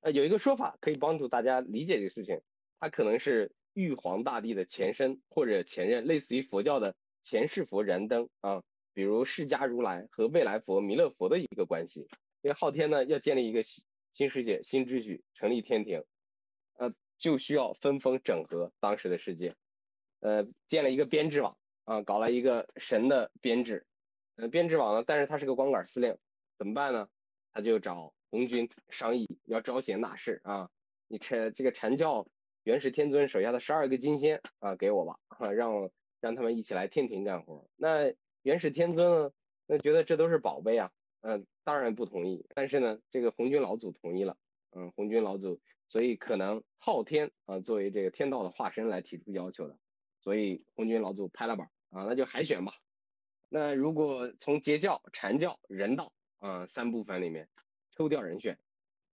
[0.01, 2.41] 呃，有一个说法可以帮助大家理解这个事情，
[2.79, 12.07] 他可能是玉皇大帝的前身或者前任，类似于佛教的前世佛燃灯啊，比如释迦如来和未来佛弥勒佛的一个关系。
[12.43, 13.63] 因为昊天呢要建立一个
[14.17, 16.03] 新世界、新秩序，成立天庭。
[16.79, 16.93] 呃。
[17.19, 19.57] 就需要分封整合当时的世界，
[20.21, 23.87] 呃，建了一个编制网啊，搞了一个神的编制，
[24.35, 26.19] 呃，编制网呢，但是他是个光杆司令，
[26.59, 27.09] 怎么办呢？
[27.55, 30.69] 他就找红军商议，要招贤纳士啊，
[31.09, 32.29] 你禅这个禅教
[32.65, 37.67] 元始天尊手下的十二个金仙啊，给我吧，啊，让让他们一起来天庭干活。
[37.77, 39.31] 那元始天尊呢，
[39.67, 44.39] 那觉得这都是宝贝啊，嗯，当然不同意，但是呢，这个红军老祖同意了，
[44.71, 45.61] 嗯，红军老祖。
[45.89, 49.77] 所以可能昊天啊作为这个天道的化身来提出要求的，
[50.21, 52.73] 所以红军老祖拍了板啊，那就海选吧。
[53.49, 57.49] 那如果从截教、禅教、人道啊三部分里面
[57.91, 58.61] 抽调人选，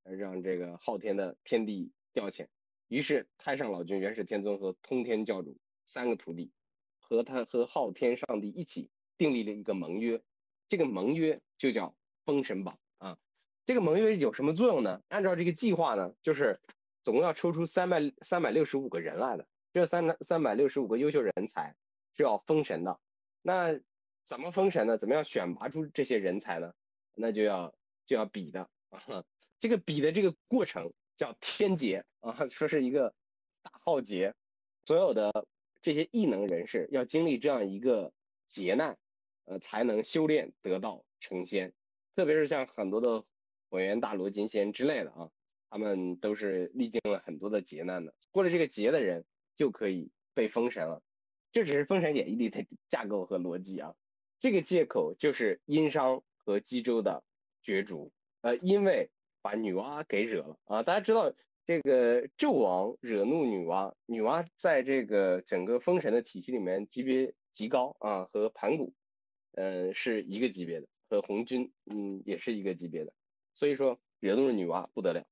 [0.04, 2.48] 让这个昊天的天地调遣。
[2.88, 6.52] 于是太上老君、元始天尊和通天教主三个徒弟
[7.00, 10.22] 和他和昊天上帝一起订立了一个盟约，
[10.68, 13.18] 这个盟约就叫封神榜啊。
[13.66, 15.02] 这个盟约有什么作用呢？
[15.08, 16.60] 按照这个计划呢，就是
[17.02, 21.76] 总共要抽出三百三百六十五个人来的，这三三百六十五个优秀人才
[22.16, 23.00] 是要封神的。
[23.42, 23.80] 那
[24.26, 24.98] 怎么封神呢？
[24.98, 26.74] 怎么样选拔出这些人才呢？
[27.16, 27.74] 那就要
[28.06, 29.24] 就要比的啊，
[29.60, 33.14] 这个比的这个过程叫天劫啊，说是一个
[33.62, 34.34] 大浩劫，
[34.86, 35.46] 所有的
[35.82, 38.12] 这些异能人士要经历这样一个
[38.46, 38.98] 劫难，
[39.46, 41.74] 呃，才能修炼得道成仙。
[42.16, 43.24] 特别是像很多的。
[43.70, 45.32] 混元大罗金仙之类的啊，
[45.72, 51.02] 他们都是历经了很多的劫难的，过了这个劫的人就可以被封神了。
[51.52, 53.96] 这只是《封神演义》里的架构和逻辑啊。
[54.40, 57.24] 这个借口就是殷商和姬周的
[57.64, 59.10] 角逐，呃，因为
[59.42, 60.84] 把女娲给惹了啊。
[60.84, 61.34] 大家知道
[61.66, 68.94] 这个纣王惹怒女娲，女娲在这个整个封神的体系里面级别极高啊，和盘古，
[69.54, 73.14] 嗯，是一个级别的，和红军，嗯，也是一个级别的。
[73.54, 75.28] 所以说惹怒了女娲不得了，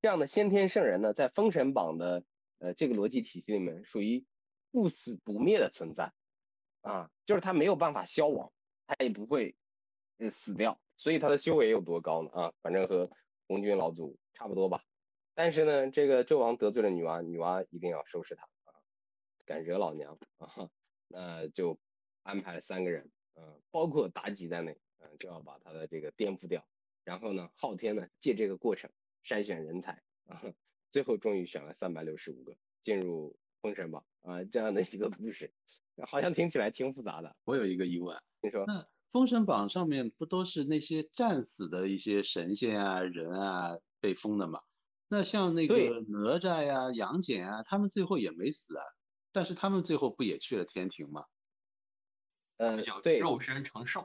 [0.00, 2.24] 这样的先天圣人呢，在封神榜的
[2.58, 4.24] 呃这个逻辑体系里面，属于
[4.72, 6.12] 不死不灭的存在
[6.80, 8.52] 啊，就是他没有办法消亡，
[8.88, 9.54] 他也不会
[10.18, 12.52] 呃死掉，所以他的修为有多高呢啊？
[12.62, 13.08] 反正和
[13.46, 14.82] 红军老祖差不多吧。
[15.34, 18.74] 但是呢，这个纣王得罪了女娲，女娲一定要收拾他啊，
[19.44, 20.68] 敢惹老娘啊，
[21.06, 21.78] 那就
[22.24, 24.76] 安排了三个人，嗯，包括妲己在内，
[25.10, 26.66] 嗯，就要把它的这个颠覆掉。
[27.04, 28.90] 然后呢，昊天呢借这个过程
[29.24, 30.42] 筛选人才啊，
[30.90, 35.52] 最后终于选了三百六十五个进入封神榜啊这样的一个故事，
[36.06, 37.36] 好像听起来挺复杂的。
[37.44, 38.64] 我有一个疑问，你说？
[38.66, 44.60] 那封神榜上面不都是那些战死的一些神仙啊、人啊被封的吗？
[45.08, 45.74] 那像那个
[46.08, 48.84] 哪吒呀、杨戬啊，他们最后也没死啊，
[49.30, 51.24] 但是他们最后不也去了天庭吗？
[52.56, 54.04] 呃，对，肉身成圣，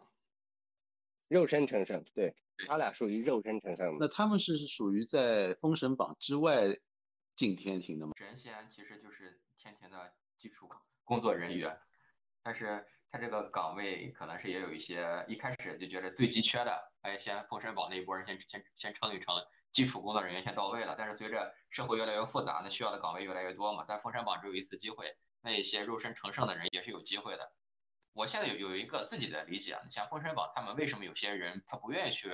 [1.32, 2.36] 肉身成圣，对
[2.68, 3.96] 他俩属于肉身成圣。
[3.98, 6.66] 那他们是属于在封神榜之外
[7.38, 8.12] 进天庭的吗？
[8.18, 10.68] 神仙其实就是天庭的基础
[11.06, 11.80] 工作人员，
[12.44, 19.34] 但是他这个岗位可能是也有一些一开始就觉得最急缺的，哎，先封神榜那一波人先先先撑一撑，
[19.72, 20.96] 基础工作人员先到位了。
[20.98, 23.86] 但是随着社会越来越复杂，那需要的岗位越来越多嘛。
[23.88, 27.54] 但封神榜只有一次机会，那一些肉身成圣的人也是有机会的。
[28.14, 32.32] 我现在有有一个自己的理解，你像封神榜，他们为什么有些人他不愿意去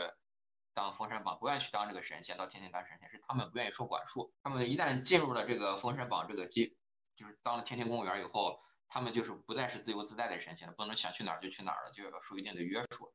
[0.73, 4.33] 当封神榜，不愿意去当这个神仙，到天庭当神仙，是他们不愿意受管束。
[4.43, 6.77] 他们一旦进入了这个封神榜这个机，
[7.15, 13.13] 就是当了天庭公务员以后，他们就是不再是自由自在的神仙了，不能想去哪儿就去哪儿了，就要受一定的约束。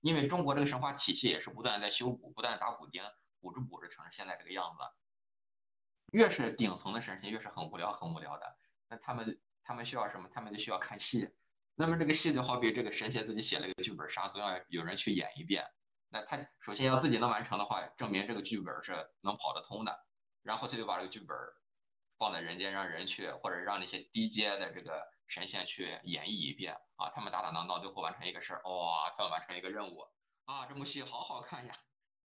[0.00, 3.02] 因为中国这个神话体系也是不断在修补，不断打补丁，
[3.40, 4.84] 补着补着成了现在这个样子。
[6.12, 8.56] 越是顶层的神仙，越是很无聊很无聊的。
[8.88, 10.28] 那他们他们需要什么？
[10.32, 11.30] 他们就需要看戏。
[11.74, 15.64] 那么这个戏就好比这个神仙自己写了一个剧本杀，总要有人去演一遍。
[16.10, 19.98] 那他首先要自己能完成的话，证明这个剧本是能跑得通的。
[20.42, 21.36] 然后他就把这个剧本
[22.18, 27.10] 放在人间，让人去或者让那些低阶的这个神仙去演绎一遍啊。
[27.14, 30.00] 他们打打闹闹，最后完成一个事儿，哇，他们完成一个任务
[30.44, 31.72] 啊，这部戏好好看呀，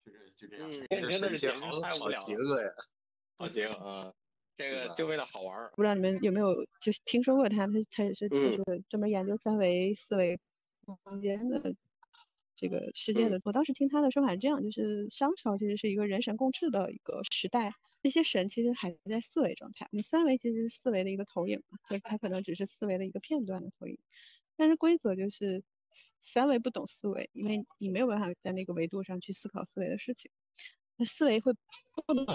[0.04, 0.70] 就是就这样。
[0.90, 2.70] 这神仙好好邪恶呀，
[3.38, 4.14] 好邪恶啊。
[4.58, 7.68] 这个就为了好玩儿，不知道你们有没有就是听说过他？
[7.68, 10.40] 他他也是就是专门研究三维、四维
[10.86, 11.76] 空间的
[12.56, 13.40] 这个世界的。
[13.44, 24.00] 我当时听他的说法是这样，就是商朝其实是一个人神共治的一个时代，那些神其实还在四维状态，你三维其实是四维的一个投影嘛，就是它可能只是四维的一个片段的投影，
[24.56, 25.64] 但是规则就是
[26.24, 30.32] 三维不懂四维，因为你没有办法在那个维度上去思考四维的事情，
[30.96, 31.54] 那四维会
[32.08, 32.26] 不能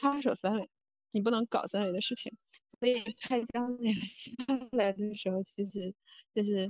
[0.00, 0.70] 插手三维。
[1.12, 2.32] 你不能搞三维的事情，
[2.80, 4.32] 所以太将那个下
[4.72, 5.94] 来的时候，其实
[6.34, 6.68] 就是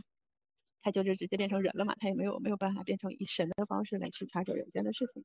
[0.83, 5.24] 他就是直接变成人了嘛，他也没有没有办法变成以神的方式来去插手人间的事情。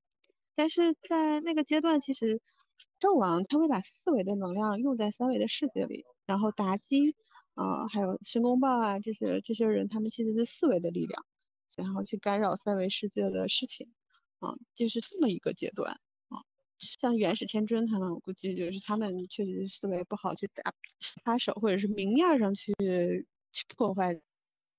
[0.55, 2.41] 但是在那个阶段，其实
[2.99, 7.15] 纣王他会把四维的能量用在三维的世界里，然后妲己
[7.55, 11.25] 啊，还有申公豹啊这些这些人，他们其实是四维的力量，
[11.75, 13.91] 然后去干扰三维世界的事情
[14.39, 15.99] 啊，就是这么一个阶段。
[16.79, 22.73] 像元始天尊他们，我估计就是他们确实思维不好，去打插手，或者是明面上去
[23.51, 24.21] 去破坏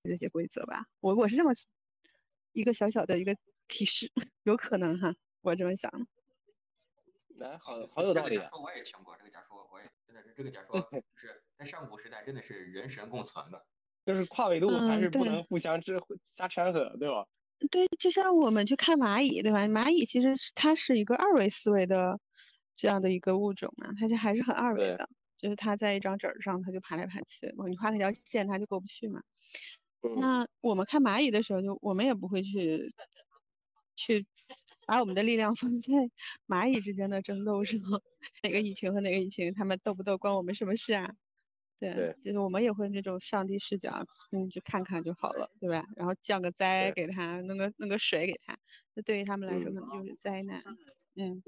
[0.05, 0.87] 这些规则吧。
[1.01, 1.53] 我我是这么
[2.53, 4.13] 一个小小的一个提示，
[4.45, 5.91] 有可能哈，我这么想。
[7.37, 8.37] 来，好好有道理。
[8.37, 10.79] 说我也听过这个假说，我也真的是这个假说
[11.15, 13.65] 是在上古时代真的是人神共存的，
[14.05, 16.01] 就是跨纬度还是不能互相之
[16.35, 17.27] 瞎掺和，对吧？
[17.71, 19.67] 对，就像我们去看蚂蚁，对吧？
[19.67, 22.21] 蚂蚁其实是它是一个二维思维的
[22.77, 29.21] 这样的一个物种嘛，它就还是很二维的，就是它在一张纸上，它就爬来爬去，你画那条线，它就过不去嘛。
[30.17, 32.95] 那我们看蚂蚁的时候，就我们也不会去
[33.97, 34.27] 去
[34.87, 35.93] 把我们的力量 放在
[36.47, 37.81] 蚂蚁之间的争斗上，
[38.45, 41.13] 哪个蚁群和哪个蚁群，他们斗不斗关我们什么事啊？
[41.79, 45.85] 对，就是我们也会那种上帝视角，嗯，就看看就好了，对吧？
[45.97, 48.59] 然后降个灾给他，弄个弄个水给他，
[48.95, 50.63] 那对于他们来说可能就是灾难。
[51.15, 51.43] 嗯。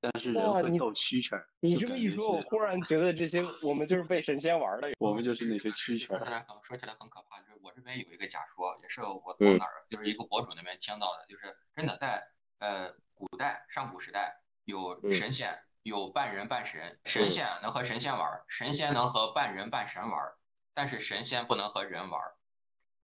[0.00, 1.46] 但是人会斗蛐蛐儿。
[1.60, 4.90] 你这么一说，我忽然觉得这些我们就是被神仙玩的。
[4.98, 6.18] 我们就是那些蛐蛐儿。
[6.18, 12.20] 说起来很说起来很可怕，就是我这边有一个假说，也是我从哪儿，就是一个博主那边听到的，就是真的在
[12.58, 15.56] 呃古代上古时代有神仙。
[15.86, 20.32] 有半人半神，神仙能和神仙玩，神仙能和半人半神玩，
[20.74, 22.20] 但是神仙不能和人玩，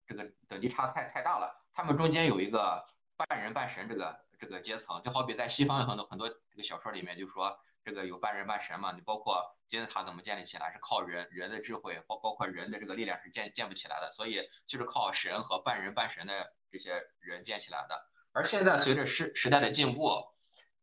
[0.08, 1.63] 这个等级差太太大了。
[1.76, 2.84] 他们中间有一个
[3.17, 18.08] 半人半神这个这个阶层，就好比在西方有很多很多这个小说里面就说这个有半人半神嘛，你包括金字塔怎么建立起来是靠人人的智慧，包包括人的这个力量是建建不起来的，所以就是靠神和半人半神的这些人建起来的。
[18.32, 20.32] 而现在随着时时代的进步。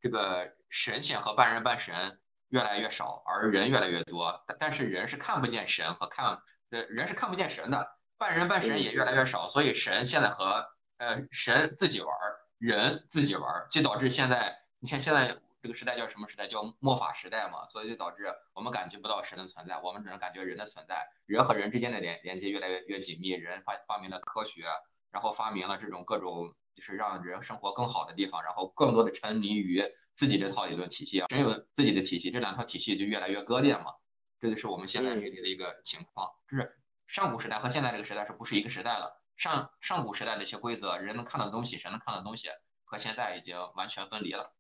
[0.01, 4.44] 这个神仙和半人半神越来越少，而人越来越多。
[4.58, 9.48] 但是人是看不见神和看呃人是看不见神的，半人半神也越来越少。
[9.48, 10.66] 所以神现在和
[10.98, 12.16] 呃神自己玩，
[12.58, 16.46] 人自己玩，就导致现在你看现在这个时代叫什么时代？
[16.46, 17.66] 叫末法时代嘛。
[17.68, 21.06] 所以就导致我们感觉不到神的存在，我们只能感觉人的存在。
[21.26, 24.64] 人和人之间的连连接越来越越紧密，人发发明了科学，
[25.10, 29.82] 然后发明了这种各种就是让人生活更好的地方，然后更多的沉迷于
[30.18, 33.94] 自己这套理论体系啊，神有自己的体系，这两套体系就越来越割裂嘛。
[34.40, 39.22] 这就是我们现在这里的一个情况，就是上古时代和现在这个时代是不是一个时代了？
[39.36, 42.48] 上上古时代的一些规则，人能看到的东西，神能看到的东西，
[42.82, 44.52] 和现在已经完全分离了，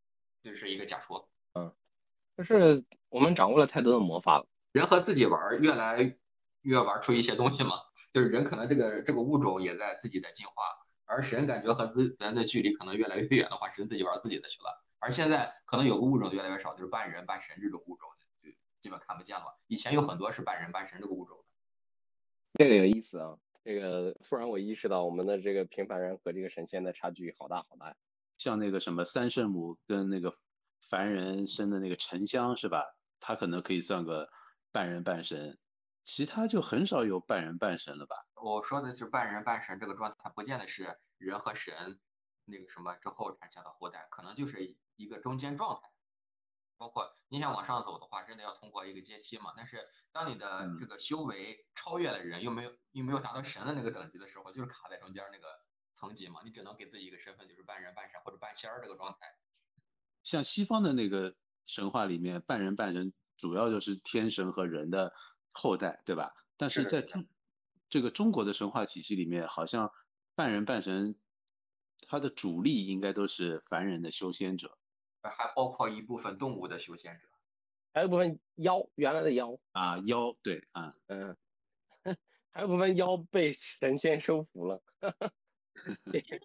[0.44, 1.28] 这是一个假说。
[1.54, 1.74] 嗯，
[2.36, 6.16] 就是我们掌握了太多的魔法了，人和自己玩，越来
[6.62, 7.80] 越玩出一些东西嘛。
[8.12, 10.52] 就是人可能这个这个物种也在自己在进化，
[11.04, 14.84] 而神感觉和自人的距离可能越来越远的话，神自己玩自己的去了。
[14.98, 18.08] 而现在可能有个物种越来越少，就是半人半神这种物种
[18.42, 19.58] 就基本看不见了。
[19.66, 21.44] 以前有很多是半人半神这个物种的。
[22.54, 27.94] 这个有意思啊，这个突然我意识到我们的这个平凡人和这个神仙的差距好大好大。
[28.36, 30.34] 像那个什么三圣母跟那个
[30.80, 32.84] 凡人生的那个沉香是吧？
[33.20, 34.30] 他可能可以算个
[34.70, 35.58] 半人半神。
[36.04, 38.16] 其他就很少有半人半神了吧？
[38.40, 41.98] 我说的是半人半神这个状态，不见得是人和神
[42.48, 45.90] 那个什么之后产生的后代，可能就是一个中间状态。
[46.76, 49.52] 包括你想往上走的话，真的要通过一个阶梯嘛。
[49.56, 55.46] 但是当你的这个修为超越了人，又没有又没有达到神的那个等级的时候，就是卡在中间那个
[55.94, 56.40] 层级嘛。
[56.44, 59.34] 你只能给自己一个身份，就是半人半神或者半仙儿这个状态。
[60.22, 61.36] 像西方的那个
[61.66, 65.14] 神话里面，半人半神主要就是天神和人的。
[65.50, 66.34] 后代对吧？
[66.56, 67.26] 但是在中
[67.90, 69.90] 这个中国的神话体系里面，好像
[70.36, 71.18] 半人半神，
[72.08, 74.78] 他的主力应该都是凡人的修仙者，
[75.22, 77.28] 还包括一部分动物的修仙者，
[77.92, 81.36] 还有部分妖，原来的妖啊妖，对啊嗯，
[82.50, 84.82] 还有部分妖被神仙收服了。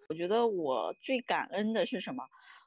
[0.10, 2.24] 我觉得我最感恩的是什么？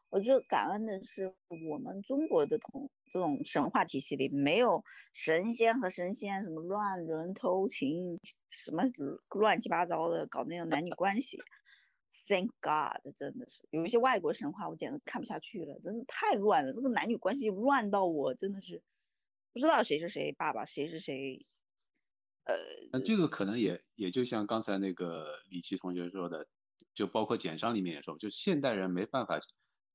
[0.08, 1.30] 我就感恩的是，
[1.68, 4.82] 我们中国的同这种神话体系里没有
[5.12, 8.18] 神仙和神仙什么乱伦偷情，
[8.48, 8.82] 什么
[9.34, 11.38] 乱七八糟的搞那种男女关系。
[12.26, 16.72] Thank God，真的是有一些外国神话我简直看不下去了，真的太乱了。
[16.72, 18.82] 这个男女关系乱到我真的是
[19.52, 21.40] 不知道谁是谁爸爸，谁是谁。
[22.44, 22.54] 呃，
[22.92, 26.46] 那这个可能也也就像刚才那个李琦同学说的，
[26.94, 29.40] 就包括简商里面也说，就现代人没办法。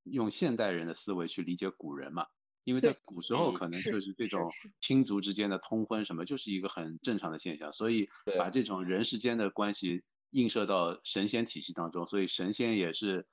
[0.05, 2.25] 用现代人的思维去理解古人嘛，
[2.63, 4.49] 因为在古时候可能就是这种
[4.79, 10.01] 亲族之间的通婚什么，就是一个很正常的现象，所以把这种人世间的关系
[10.31, 13.27] 映射到神仙体系当中，所以神仙也是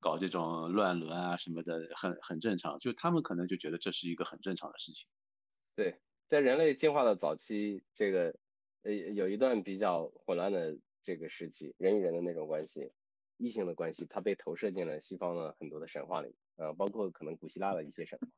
[0.00, 5.06] 搞这种乱伦啊什么的，很很正常，就他们可能就觉得这是一个很正常的事情。
[5.76, 8.34] 对，在人类进化的早期，这个
[8.82, 12.92] 呃有一段比较混乱的这个时期，人与人的那种关系。
[13.42, 18.28] 异性的关系，它被投射进了西方的很多的神话里，呃，包括可能古希腊的一些神话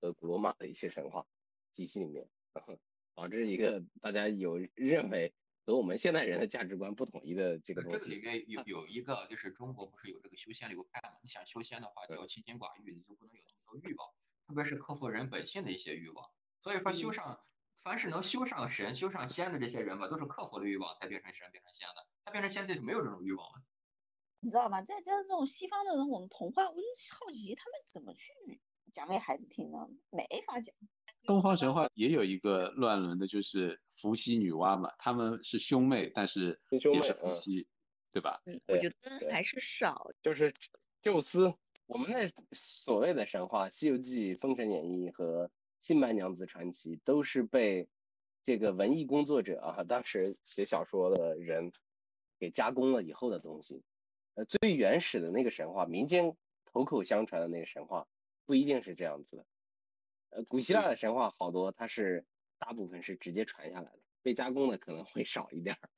[0.00, 1.26] 和古罗马的一些神话
[1.74, 2.28] 体系里面，
[3.16, 5.34] 导致一个大家有认为
[5.66, 7.98] 和我们现代人的价值观不统一的这个东西。
[7.98, 11.14] 这个里面有有一个，就是中国不是有这个修仙流派嘛？
[11.22, 14.08] 你想修仙的话，就要清心寡欲，你就不能有那么多欲望，
[14.46, 16.30] 特别是克服人本性的一些欲望。
[16.62, 17.40] 所以说，修上
[17.82, 22.06] 凡是能修上神、修上仙的这些人吧，都是克服了欲望才变成神、变成仙的。
[22.24, 23.62] 他变成仙就没有这种欲望了。
[24.40, 24.82] 你知道吗？
[24.82, 26.82] 在在这种西方的那种童话，我就
[27.14, 28.32] 好奇他们怎么去
[28.94, 29.88] 讲给孩子听呢？
[30.10, 30.72] 没法讲。
[31.26, 37.66] 东方神话也有一个乱伦的，就是伏羲女娲嘛，他们是兄妹，但是也是伏羲，
[38.12, 38.40] 对吧？
[38.46, 40.12] 嗯，我觉得还是少。
[40.22, 40.54] 就是
[41.02, 41.52] 宙斯，
[41.86, 45.48] 我们那所谓的神话，《西游记》《封神演义》和
[45.80, 47.88] 《新白娘子传奇》，都是被
[48.44, 51.72] 这个文艺工作者啊，当时写小说的人
[52.38, 53.82] 给加工了以后的东西。
[54.34, 58.06] 呃，最原始的那个神话，民间口口相传的那个神话，
[58.46, 59.46] 不一定是这样子的。
[60.30, 62.26] 呃，古希腊的神话好多，它是
[62.58, 65.88] 大部分是直接传下来的，被加工的可能会少一点儿。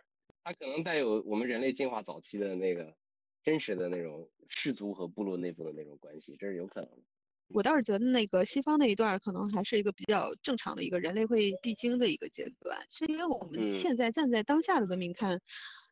[0.44, 2.96] 它可能带有我们人类进化早期的那个
[3.42, 7.02] 真实的那种氏族和部落内部的那种关系，这是有可能的。
[7.48, 15.40] 我倒是觉得那个西方那一段可能还是一个比较正常的一个人类会必经的一个阶段，是因为我们现在站在当下的文明看。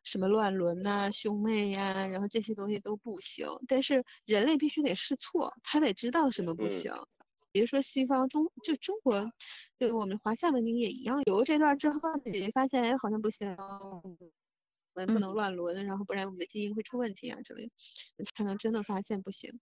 [0.05, 3.47] 什么乱伦呐、兄妹呀，然后这些东西都不行。
[3.67, 6.93] 但是人类必须得试错，他得知道什么不行。
[7.51, 9.31] 比如说西方中，就中国，
[9.79, 11.21] 就我们华夏文明也一样。
[11.25, 14.03] 有了这段之后，你发现哎，好像不行，我
[14.93, 17.69] 们不能乱伦，然后不然我们的基因会出问题啊之类
[18.17, 19.59] 的，才能真的发现不行。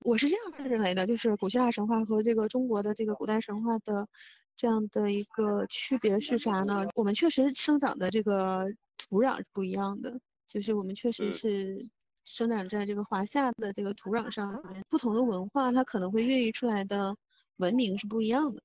[0.00, 4.08] 我是这样认为的，就是古希腊神话和这个中国的这个古代神话的
[4.56, 6.86] 这样的一个区别是啥呢？
[6.94, 8.66] 我们确实生长的这个。
[8.98, 11.86] 土壤是不一样的，就是我们确实是
[12.24, 17.14] 生长在这个华夏的这个土壤上，不同的文化它可能会孕育出来的
[17.58, 18.62] 文明是不一样的。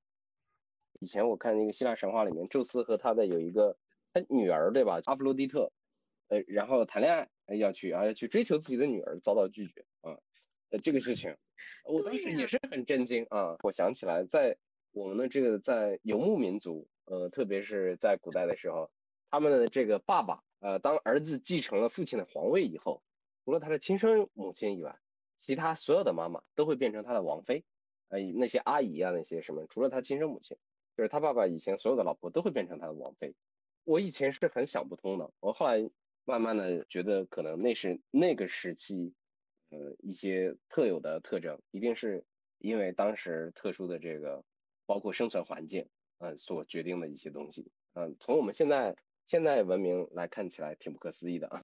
[1.02, 3.76] 以前我看那个希腊神话里面，宙斯和他的有一个
[4.14, 5.70] 他女儿对吧，阿弗洛狄特，
[6.30, 10.16] 呃，然后谈恋爱，要去啊要去追求自己的女儿，遭到拒绝啊，
[10.70, 11.36] 呃这个事情，
[11.84, 13.58] 我当时也是很震惊啊。
[13.64, 14.58] 我想起来，在
[14.92, 18.92] 我们的这个在游牧民族，呃特别是在古代的时候，
[19.30, 23.02] 他们的这个爸爸，呃当儿子继承了父亲的皇位以后，
[23.46, 25.00] 除了他的亲生母亲以外，
[25.38, 27.64] 其他所有的妈妈都会变成他的王妃，
[28.10, 30.58] 呃那些阿姨啊那些什么，除了他亲生母亲，
[30.98, 33.34] 就是他爸爸以前所有的老婆都会变成他的王妃。
[33.84, 35.90] 我以前是很想不通的，我后来
[36.26, 39.14] 慢慢的觉得可能那是那个时期，
[39.70, 42.24] 呃一些特有的特征，一定是
[42.60, 44.44] 因为当时特殊的这个
[44.92, 45.88] 包括生存环境，
[46.18, 51.64] 呃所决定的一些东西，嗯，从我们现在现在文明来看起来挺不可思议的啊，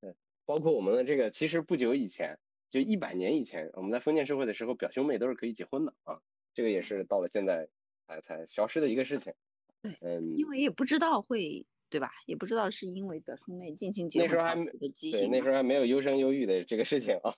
[0.00, 0.14] 嗯，
[0.46, 2.38] 包括我们的这个其实不久以前，
[2.70, 6.18] 就一百年以前，我们在封建社会的时候，表兄妹都是可以结婚的啊，
[6.54, 7.68] 这个也是到了现在
[8.06, 9.34] 才才消失的一个事情。
[9.82, 12.10] 对，嗯，因为也不知道会对吧？
[12.24, 17.36] 也不知道是因为表兄妹近亲结那时候还没婚导致的畸对，形那时候还没有优生优育的这个事情啊。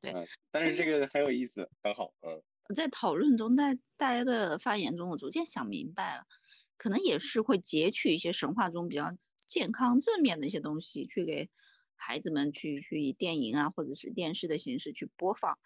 [0.00, 2.40] 对嗯，但是这个很有意思，很好，嗯，
[2.74, 6.24] 在讨论中，大大家的发言中，我逐渐想明白了，
[6.76, 9.08] 可能也是会截取一些神话中比较
[9.46, 11.48] 健康正面的一些东西，去给
[11.96, 15.58] 孩子们去去以电影啊或者是电视的形式去播放。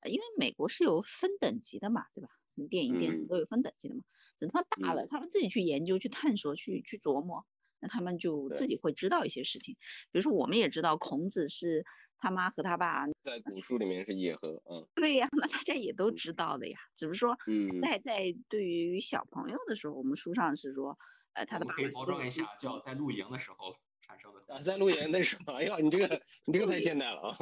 [0.00, 2.28] 呃因为美国是有分等级的嘛，对吧？
[2.68, 4.04] 电影、电视嗯都有分等级的嘛。
[4.38, 7.44] 等他们大了，嗯他们自己去研究、去探索、去去琢磨，
[7.80, 9.74] 那他们就自己会知道一些事情。
[10.12, 11.84] 比如说，我们也知道孔子是
[12.18, 20.96] 他妈和他爸 在古书里面是野合，嗯对呀， 那大家也都知道的呀，只是说嗯，在在对于小朋友的时候，我们书上是说，
[21.34, 24.54] 呃，他的爸爸是可以保证一下，叫在露营的时候产生的。
[24.54, 27.36] 啊，在露营的时候，哎呀，你这个你这个太现代了啊，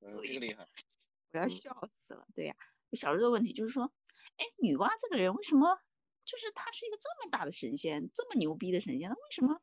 [0.00, 0.68] 嗯，这个厉害，嗯
[1.32, 2.26] 我要笑死了。
[2.34, 2.54] 对呀，
[2.90, 3.90] 我小时候的问题就是说，
[4.36, 5.78] 哎，女娲这个人为什么
[6.24, 9.58] 就是她是一个这么大的神仙，这么牛逼的神仙，那为什么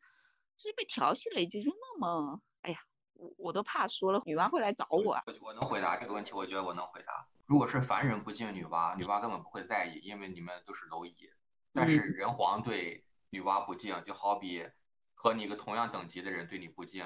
[0.57, 2.79] 就是被调戏了一句就那么，哎呀，
[3.19, 5.23] 我我都怕说了女娲会来找我啊。
[5.27, 7.27] 我我能回答这个问题，我觉得我能回答。
[7.45, 11.29] 如果是凡人不敬女娲，女娲根本不会在意，因为你们都是蝼蚁。
[11.73, 14.65] 但是嗯人皇对女娲不敬，就好比
[15.13, 17.05] 和你一个同样等级的人对你不敬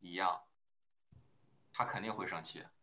[0.00, 0.42] 一样，
[1.72, 2.62] 他肯定会生气。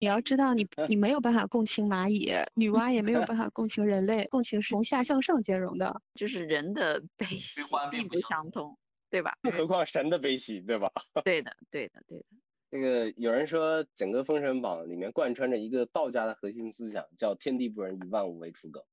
[0.00, 6.02] 你要知道你，你没有办法共情蚂蚁，女娲也没有 办法共情人类，共情是从下向上兼容的。
[6.14, 8.76] 就是人的 悲喜欢并并不不相相同，
[9.14, 9.38] 对吧？
[9.42, 10.90] 更何况神的悲喜，对吧？
[11.24, 12.26] 对的，对的，对的。
[12.68, 18.84] 这个有人说，整个《封神榜》里面贯穿着一个道家的核心思想，叫“天地不仁，以万物为刍狗”，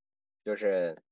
[0.46, 1.02] 就是，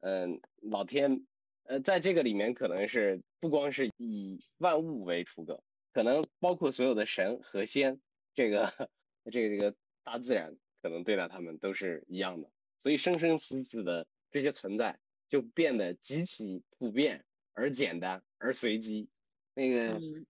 [0.00, 1.24] 嗯，老天，
[1.62, 5.62] 呃，在这个里面可能是不光是以万物为刍狗，
[5.92, 8.00] 可能包括所有的神和仙，
[8.34, 8.90] 这个
[9.30, 12.50] 这个这个大自然，可能对待他们都是一样的，
[12.80, 14.98] 所以生生死死的这些存在
[15.28, 17.24] 就变得极其普遍
[17.56, 19.08] 而简单而随机。
[19.54, 20.26] 那个嗯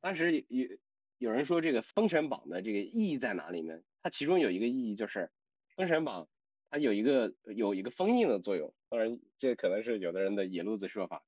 [0.00, 0.68] 当时有
[1.18, 3.80] 有人说这个《封神榜》的这个意义在哪里呢？
[4.02, 5.18] 它其中有一个意义就是，
[5.74, 6.24] 《封神榜》
[6.70, 8.72] 它有一个有一个封印的作用。
[8.88, 11.24] 当然，这可能是有的人的野路子说法，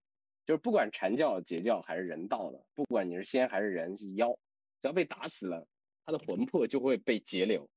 [0.47, 4.39] 就是不管禅教、截教还是人道的，不管你是仙还是人是妖，
[4.81, 5.67] 只要被打死了，
[6.07, 7.69] 他的魂魄就会被截留，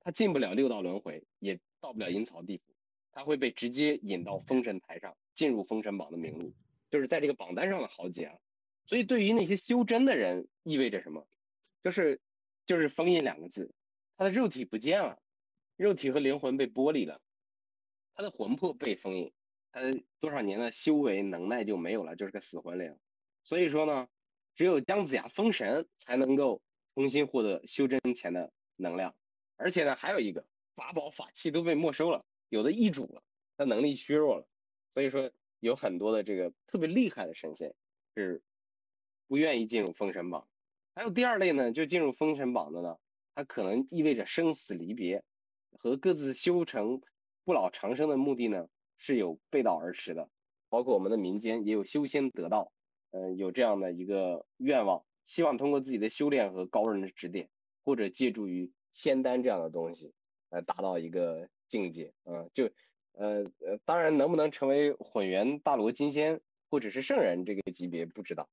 [0.00, 2.74] 他进不了六道轮回，也到不了阴曹地府，
[3.12, 6.52] 他会被直接引到封神台上，进入封神榜的名录，
[6.90, 8.38] 就是在这个榜单上的豪杰啊。
[8.86, 11.28] 所以对于那些修真的人，意味着什么？
[11.84, 12.20] 就是
[12.66, 13.72] 就是封印两个字，
[14.16, 15.20] 他的肉体不见了，
[15.76, 17.20] 肉体和灵魂被剥离了，
[18.14, 19.32] 他的魂魄被封印，
[19.70, 19.80] 他
[20.18, 22.96] 多少年的修为能耐就没有了，就是个死魂灵。
[23.42, 24.08] 所以说呢，
[24.54, 26.62] 只有姜子牙封神才能够
[26.94, 29.14] 重新获得修真前的能量，
[29.56, 33.22] 而且呢，还有一个法宝法器都被没收了，有的易主了，
[33.56, 34.46] 他能力削弱了，
[34.96, 35.30] 所以说
[35.60, 37.74] 有很多的这个特别厉害的神仙
[38.14, 38.42] 是
[39.28, 40.48] 不愿意进入封神榜。
[40.94, 42.96] 还有第二类呢，就进入封神榜的呢，
[43.34, 45.22] 它可能意味着生死离别，
[45.72, 47.02] 和各自修成
[47.44, 50.30] 不老长生的目的呢是有背道而驰的。
[50.70, 52.72] 包括我们的民间也有修仙得道，
[53.10, 57.50] 嗯、有这样的一个愿望，希望通过自己的修炼和高人的指点，
[57.84, 60.14] 或者借助于仙丹这样的东西，
[60.48, 62.14] 来达到一个境界。
[62.24, 62.70] 嗯、就
[63.16, 66.40] 呃呃，当然能不能成为混元大罗金仙
[66.70, 68.48] 或者是圣人这个级别不知道，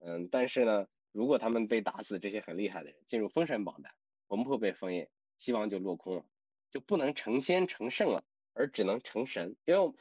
[0.00, 3.92] 嗯，但是呢，如果他们被打死，这些很厉害的人进入封神榜单，
[4.26, 5.06] 魂魄被封印，
[5.38, 6.24] 希望就落空了，
[6.70, 9.56] 就不能成仙成圣了，而只能成神。
[9.64, 9.94] 因为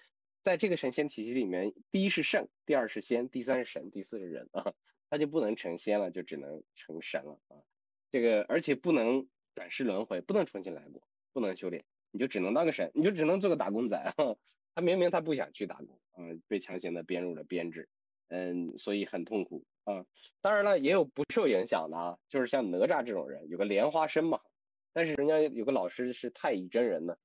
[0.43, 4.73] 在这个神仙体系里面，第一是圣，第二是仙，第三是神，第四是人啊，
[5.09, 7.57] 他就不能成仙了，就只能成神了啊。
[8.11, 11.01] 这个而且不能转世轮回，不能重新来过，
[11.33, 11.83] 不能修炼，
[12.15, 14.13] 你就只能当个神，你就只能做个打工仔。
[14.73, 17.89] 他明明他不想去打工，嗯，被强行的编入了编制。
[18.29, 20.05] 嗯，所以很痛苦啊。
[20.41, 24.39] 当然了，也有不受影响的啊，就是像哪吒这种人，有个莲花身嘛。
[24.93, 27.17] 但是人家有个老师是太乙真人呢，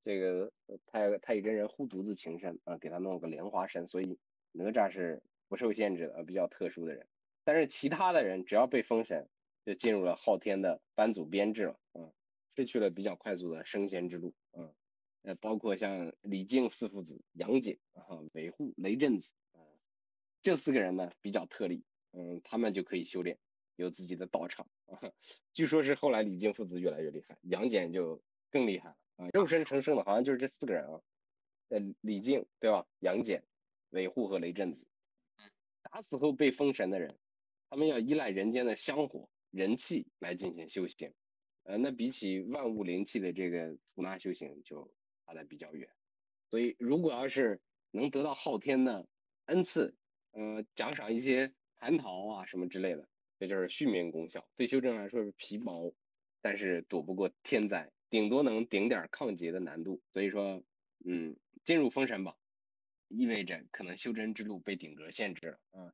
[0.00, 0.52] 这个
[0.86, 4.16] 太太乙真人护犊子情深啊，给他弄了个莲花身，所以
[4.52, 7.08] 哪吒是不受限制的，比较特殊的人。
[7.42, 9.28] 但是其他的人只要被封神，
[9.64, 12.12] 就进入了昊天的班组编制了，嗯，
[12.56, 14.74] 失去了比较快速的升仙之路，嗯，
[15.22, 18.02] 呃，包括像李靖四父子、杨戬啊、
[18.32, 19.60] 韦护、雷震子，啊，
[20.40, 23.38] 这四个人呢比较特例，嗯，他们就可以修炼。
[23.74, 25.12] 有自己的道场啊，
[25.52, 31.02] 据说是后来李靖父子越来越厉害，杨戬就更厉害了啊，肉身成圣的好像就是这四个人啊，
[31.68, 32.86] 呃，李靖对吧？
[33.00, 33.44] 杨戬、
[33.90, 34.86] 韦护和雷震子，
[35.82, 37.18] 打死后被封神的人，
[37.68, 41.12] 他们要依赖人间的香火、人气来进行修行，
[41.66, 44.90] 呃，那比起万物灵气的这个吐纳修行就
[45.26, 45.88] 差的比较远，
[46.48, 47.60] 所以如果要是
[47.90, 49.06] 能得到昊天的
[49.46, 49.94] 恩赐，
[50.30, 53.08] 呃，奖赏一些蟠桃啊什么之类的。
[53.38, 55.92] 这就是续命功效，对修真来说是皮毛，
[56.40, 60.00] 但是躲不过天灾，顶多能顶点抗劫的难度。
[60.14, 60.62] 所以说，
[61.04, 62.34] 嗯，进入封神榜，
[63.08, 65.60] 意味着可能修真之路被顶格限制了。
[65.72, 65.92] 嗯，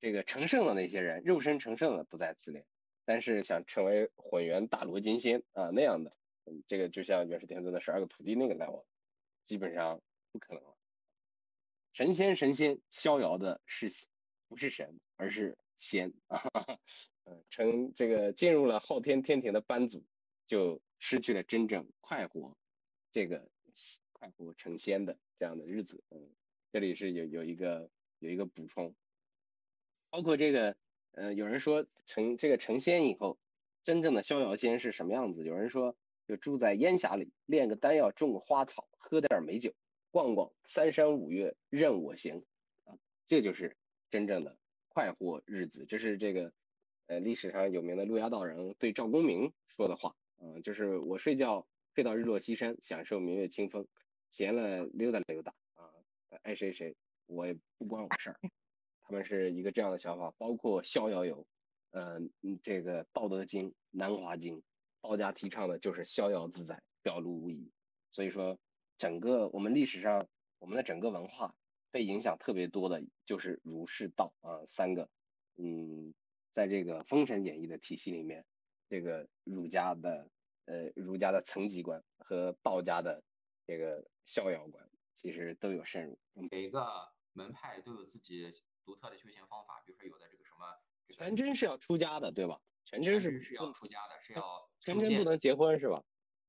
[0.00, 2.64] 这个成圣的那些人，肉身成圣的不再自恋，
[3.08, 8.68] 但是想成为混元大罗金仙啊那样的，嗯，这个就像元始天尊的十二个徒弟那个难
[9.44, 10.76] 基本上不可能了。
[11.94, 13.90] 神仙神仙逍遥的是
[14.46, 15.56] 不是神，而是。
[15.80, 16.42] 仙啊，
[17.24, 20.04] 嗯，成这个进入了昊天天庭的班组，
[20.44, 22.56] 就失去了真正快活，
[23.12, 23.48] 这个
[24.12, 26.02] 快活成仙的这样的日子。
[26.10, 26.34] 嗯，
[26.72, 27.88] 这里是有有一个
[28.18, 28.92] 有一个补充，
[30.10, 30.76] 包括这个，
[31.12, 33.38] 呃，有人说成这个成仙以后，
[33.82, 35.44] 真正的逍遥仙是什么样子？
[35.44, 35.96] 有人说
[36.26, 39.72] 就住在烟霞里，炼个丹药，种个花草，喝点美酒，
[40.10, 42.44] 逛逛三山五岳任我行
[42.84, 43.76] 啊，这就是
[44.10, 44.56] 真正的。
[44.90, 46.52] 快活日子，这是这个
[47.06, 53.86] 呃历史上有名的陆家道人对赵公明说的话，嗯，就是我睡觉睡到日落西山，享受明月清风，
[54.32, 55.86] 闲了溜达溜达啊，
[56.42, 56.96] 爱谁谁，
[57.26, 58.40] 我也不关我事儿。
[59.08, 61.44] 他们是一个这样的想法，包括逍遥游，
[61.90, 62.30] 嗯，
[62.62, 64.62] 这个道德经、南华经，
[65.00, 67.72] 道家提倡的就是逍遥自在，表露无遗。
[68.10, 68.58] 所以说，
[68.96, 70.28] 整个我们历史上
[70.60, 71.56] 我们的整个文化。
[71.90, 75.08] 被影响特别多的就是儒释道啊三个，
[75.56, 76.12] 嗯，
[76.52, 78.44] 在这个《封神演义》的体系里面，
[78.90, 80.28] 这个儒家的
[80.66, 83.24] 呃儒家的层级观和道家的
[83.66, 86.18] 这个逍遥观其实都有渗入。
[86.50, 86.86] 每个
[87.32, 88.52] 门派都有自己
[88.88, 90.80] 独特的修行方法，比如说有的这个什么
[91.10, 92.58] 全真是要出家的，对吧？
[92.86, 96.02] 全真是是要出家的，是要全真不能结婚是吧？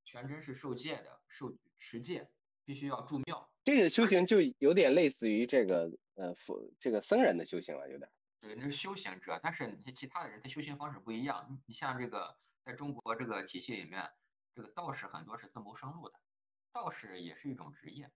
[0.06, 2.30] 全真是受戒的，受持戒，
[2.64, 3.52] 必须要住庙。
[3.66, 8.10] 这个修行就有点类似于这个呃佛这个僧人的修行了，有点。
[8.40, 11.62] 对，那是修行者，但是你些其他的人他修行方式不一样。
[11.66, 14.10] 你像这个在中国这个体系里面，
[14.56, 16.18] 这个道士很多是自谋生路的，
[16.72, 18.10] 道士也是一种职业，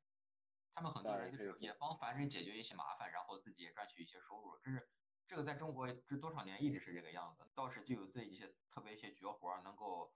[0.74, 4.58] 他们很多人就是也帮凡人解决一些麻烦，然后自己也赚取一些收入。
[4.58, 4.90] 这是
[5.28, 10.14] 这个在中国这多少年一直是这个样子，道士就有自己一些特别一些绝活，能够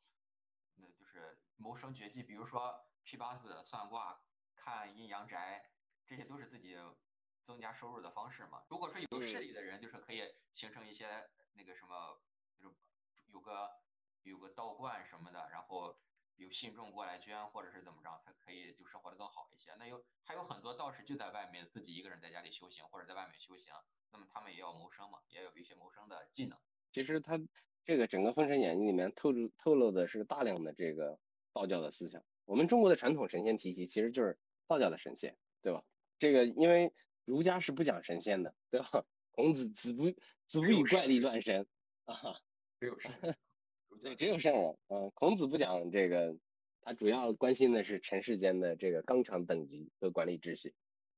[0.75, 4.21] 那就是谋生绝技，比如说批八字、算卦。
[4.59, 5.71] 看阴阳宅，
[6.05, 6.75] 这些都是自己
[7.45, 8.65] 增加收入的方式嘛。
[8.67, 12.19] 如果说有势力的人，就是可以形成一些那个什么，
[12.59, 12.75] 就是
[13.27, 13.69] 有个
[14.23, 15.97] 有个道观什么的，然后
[16.37, 19.75] 有信众过来捐或者是怎么着，他可以就生活的更好一些。
[19.77, 23.73] 那有还有很多道士就在外面自己一个人在家里修行或者在外面修行，
[24.11, 26.57] 那么他们也要谋生嘛，也有一些谋生的技能。
[26.91, 27.39] 其实他
[27.83, 31.19] 这个整个《封神演义》里面透露透露的是大量的这个
[31.53, 32.23] 道教的思想。
[32.45, 34.39] 我们中国的传统神仙体系其实就是。
[34.69, 35.81] 道教的神仙，对吧？
[36.19, 39.05] 这个因为儒家是不讲神仙的，对吧？
[39.31, 40.11] 孔子子不
[40.45, 41.65] 子不以怪力乱神
[42.03, 42.35] 啊，
[42.77, 43.09] 只有圣，
[44.01, 44.77] 对，只有圣人。
[44.87, 46.35] 嗯，孔子不讲这个，
[46.81, 50.73] 他主要关心的是尘世间的这个纲常等级和管理秩序。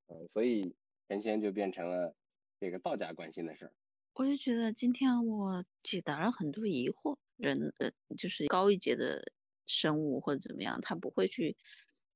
[0.07, 0.75] 嗯，所以
[1.07, 2.15] 神仙就变成了
[2.59, 3.73] 这个道家关心的事儿。
[4.13, 9.31] 我就觉得今天我解答了很多疑惑，人呃，就是高一阶的
[9.65, 11.57] 生物或者怎么样，他不会去。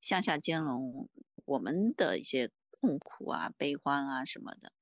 [0.02, 1.10] 向下兼容
[1.46, 4.74] 我们的一些痛苦啊、悲欢啊什么的，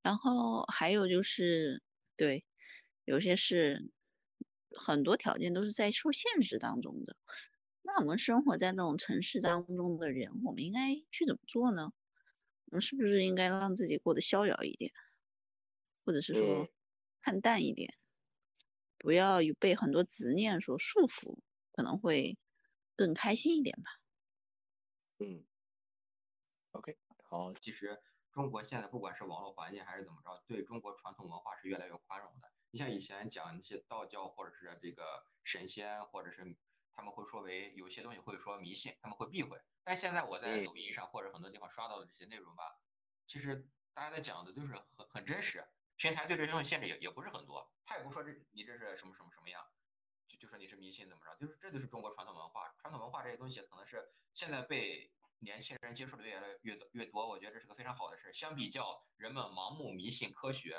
[0.00, 1.82] 然后还有就是，
[2.16, 2.44] 对，
[3.04, 3.90] 有些事
[4.78, 7.16] 很多条件都是在受限制当中的。
[7.82, 11.92] 那我们生活在那种城市当中的人，我们应该去怎么做呢？
[12.66, 14.90] 我们是不是应该让自己过得逍遥一点，
[16.04, 16.68] 或者是说
[17.20, 17.94] 看淡一点，
[18.98, 21.38] 不要有被很多执念所束缚，
[21.72, 22.38] 可能会
[22.96, 24.00] 更开心一点吧。
[25.18, 25.44] 嗯
[26.72, 28.00] ，OK，好，其实
[28.32, 32.50] 中国现在不管是网络环境还是怎么着，对中国传统文化是越来越宽容的。
[32.74, 36.56] 你像以前讲一些道教或者是这个神仙，或者是
[36.92, 39.62] 他们会说为有些东西会说迷信，他们会避讳。
[39.84, 42.80] 但现在我在抖音上或者很多地方刷到的这些内容吧，
[43.28, 45.64] 其实大家在讲的都是很很真实，
[45.94, 49.64] 平台对这些东西限制也也不是很多，他也不说这你这是什么什么什么样，
[50.26, 58.32] 就就说你是迷信怎么着，就是这就是中国传统文化，传统文化这些东西可能是现在被年轻人接触的越来越多越多，我觉得这是个非常好的事。
[58.32, 60.76] 相比较人们盲目迷信科学。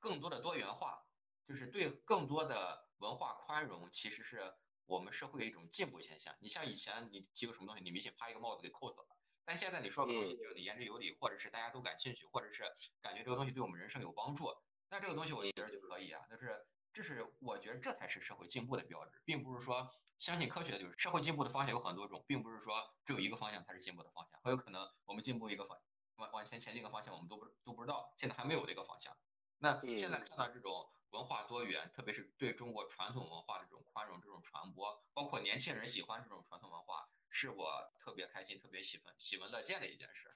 [0.00, 1.04] 更多的多元化，
[1.46, 4.52] 就是对更多的文化宽容，其实是
[4.86, 6.34] 我们社会一种进步现象。
[6.40, 9.06] 你像以前你提个什么东西，你明显啪一个帽子给扣死了，
[9.44, 12.64] 但现在你说个东西就得言之有理，或者是大家都感兴趣，或者是
[13.00, 14.48] 感觉这个东西对我们人生有帮助，
[14.88, 16.26] 那这个东西我觉得就可以啊。
[16.28, 19.88] 就是这是我觉得这才是社会进步的标志，并不是说
[20.18, 25.78] 相信科学就是社会进步的方向有很多种，并不是说只有一个方向才是进步的方向，很有可能我们进步一个方
[26.16, 29.16] 往往前前进一个方向，我们都不都不知道，现在还没有这个方向。
[29.62, 40.28] 那现在看到这种文化多元，特别是对中国传统文化的这种宽容、这种传播，包括年轻人喜欢这种传统文化，是我特别开心、特别喜闻喜闻乐见的一件事。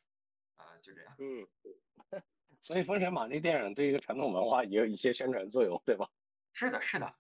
[0.56, 1.16] 啊，就这样。
[1.18, 1.48] 嗯，
[2.60, 6.10] 所以《封神榜》这电影对一个传统文化也有一些宣传作用，对吧？
[6.52, 7.16] 是的，是的。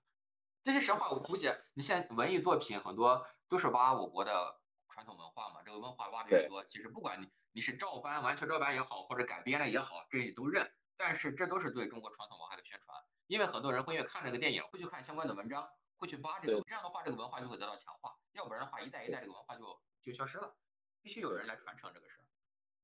[0.62, 10.70] 这些神话我估计，你现在文艺作品很多都是挖我国的传统文化嘛，这个文化挖的越多，其实不管你你是照搬、完全照搬也好，或者改编了也好，这你都认。
[10.96, 20.54] 但是这都是对中国传统文化的宣传，因为很多人会越看这个电影，会去看相关的文章，会去扒这个，这样的话这个文化就会得到强化，要不然的话一代一代这个文化就就消失了，
[21.02, 22.24] 必须有人来传承这个事儿。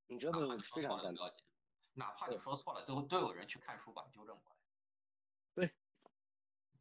[0.09, 0.39] 你觉得
[0.75, 1.31] 非常赞同，
[1.95, 4.57] 哪怕你说错了，都都有人去看书把它纠正过来。
[5.55, 5.71] 对，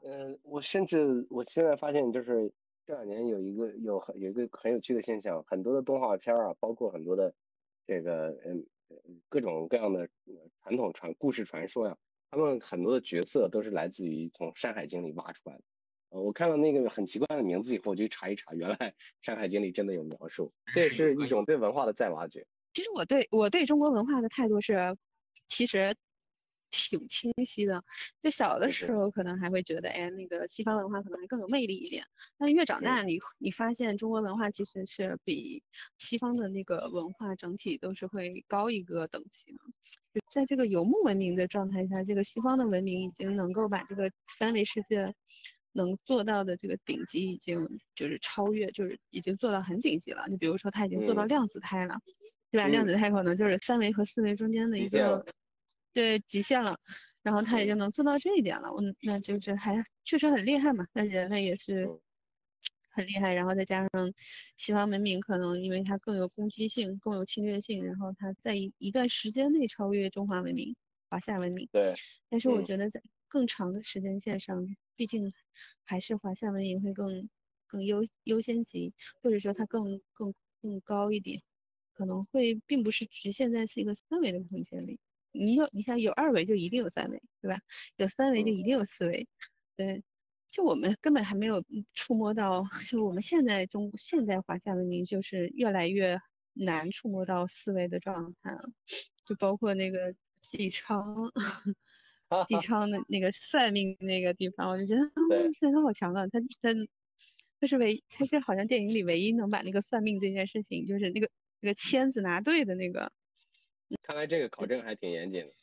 [0.01, 2.51] 嗯，我甚至我现在发现就是
[2.85, 7.35] 这两年有一个有很有一个很有趣的现象，很多的动画片啊，包括很多的
[7.85, 8.65] 这个嗯。
[9.27, 10.09] 各种各样的
[10.61, 11.97] 传统传故事传说呀，
[12.31, 15.63] 他们很多的角色都是来自于从《山海经》里挖出来的。
[16.09, 18.75] 呃，我看到那个很奇怪的名字以后，我就查一查，原来
[19.21, 22.45] 《山海经》里真的有描述，这也是一种对文化的再挖掘。
[22.73, 24.97] 其实我对我对中国文化的态度是，
[25.47, 25.95] 其实。
[26.71, 27.83] 挺清晰的，
[28.21, 32.05] 就小的时候可能还会觉得，哎，那个西方文化可能还更有魅力一点。
[32.37, 35.63] 但越长大，你你发现中国文化其实是比
[35.97, 39.59] 西方的那个文化整体都是会高一个等级的。
[40.13, 45.13] 就在这个游牧文明的状态下，这个西方的文明已经能够把这个三维世界
[45.71, 50.27] 能做到的这个顶级已经就是超越，就是已经做到很顶级了。
[50.29, 51.99] 就比如说，他已经做到量子态了，
[52.51, 52.67] 对吧？
[52.67, 55.25] 量子态可能就是三维和四维中间的一个。
[55.93, 56.77] 对极限了，
[57.23, 60.85] 然后他已经能做到这一点了，我那就是还确实很厉害嘛。
[60.93, 61.87] 那人类也是
[62.91, 64.13] 很厉害，然后再加上
[64.57, 70.75] 西方文明可能因为它更有攻击性、更有侵略性，然后它在一一段时间内超越中华文明、
[71.09, 71.69] 华夏文明。
[71.71, 71.99] 对。
[72.29, 74.65] 但是我觉得在更长的时间线上，
[74.95, 75.31] 毕竟
[75.85, 77.29] 还是华夏文明会更
[77.67, 81.41] 更优优先级，或者说它更更更高一点，
[81.93, 84.99] 可能会并不是局限在是一个三维的空间里。
[85.31, 87.59] 你有你想有二维就一定有三维，对吧？
[87.97, 89.27] 有三维就一定有四维，
[89.75, 90.03] 对。
[90.51, 91.63] 就我们根本还没有
[91.93, 96.19] 触摸到，就我们现在中现在华夏文明就是越来越
[96.53, 98.63] 难触摸到四维的状态了。
[99.25, 101.15] 就包括那个纪昌，
[102.47, 105.01] 纪昌的那个算命那个地方，我就觉得
[105.53, 106.25] 算他好强啊！
[106.27, 106.73] 他他
[107.59, 113.11] 他是唯他是好像电影里唯一能把那个算命这件事情，就是那个那个签子拿对的那个。
[114.03, 115.53] 看来这个考证还挺严谨的。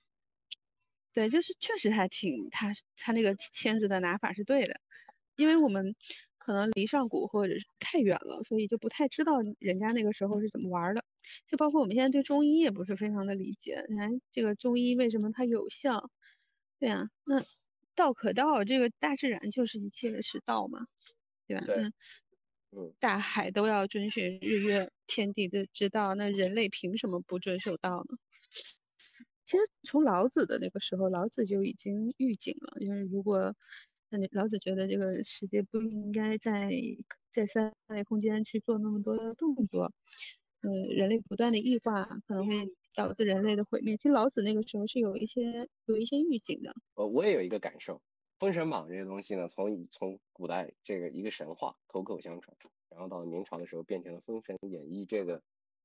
[1.14, 4.80] 对，就是确实还挺，他他那个签字的拿法是对的，
[5.36, 5.94] 因为我们
[6.38, 11.04] 可能离上古或者是太远了，所以就不太知道人家那个时候是怎么玩的。
[11.46, 16.10] 就包括我们现在对中医也不是非常的理解，哎，这个中医为什么它有效？
[16.78, 17.44] 对啊，那
[17.94, 20.86] 道可道，这个大自然就是一切的是道嘛，
[21.48, 21.66] 对吧？
[21.66, 21.90] 对。
[22.98, 28.16] 大海都要遵循日月天地的之道，那人类凭什么不遵守道呢？
[29.46, 33.54] 其实从老子的那个时候，老子就已经预警了，因为如果
[34.08, 36.70] 那老子觉得这个世界不应该在
[37.30, 39.92] 在三维空间去做那么多的动作，
[40.62, 42.54] 嗯，人类不断的异化可能会
[42.94, 43.96] 导致人类的毁灭。
[43.96, 46.74] 其实老子那个时候是有一些有一些预警的。
[46.94, 47.94] 呃，我也有一个感受。
[48.38, 52.54] 《封神榜》这些东西呢，从从古代这个一个神话口口相传，
[52.90, 55.42] 然后到了明朝的时候变成了《封神演义》这个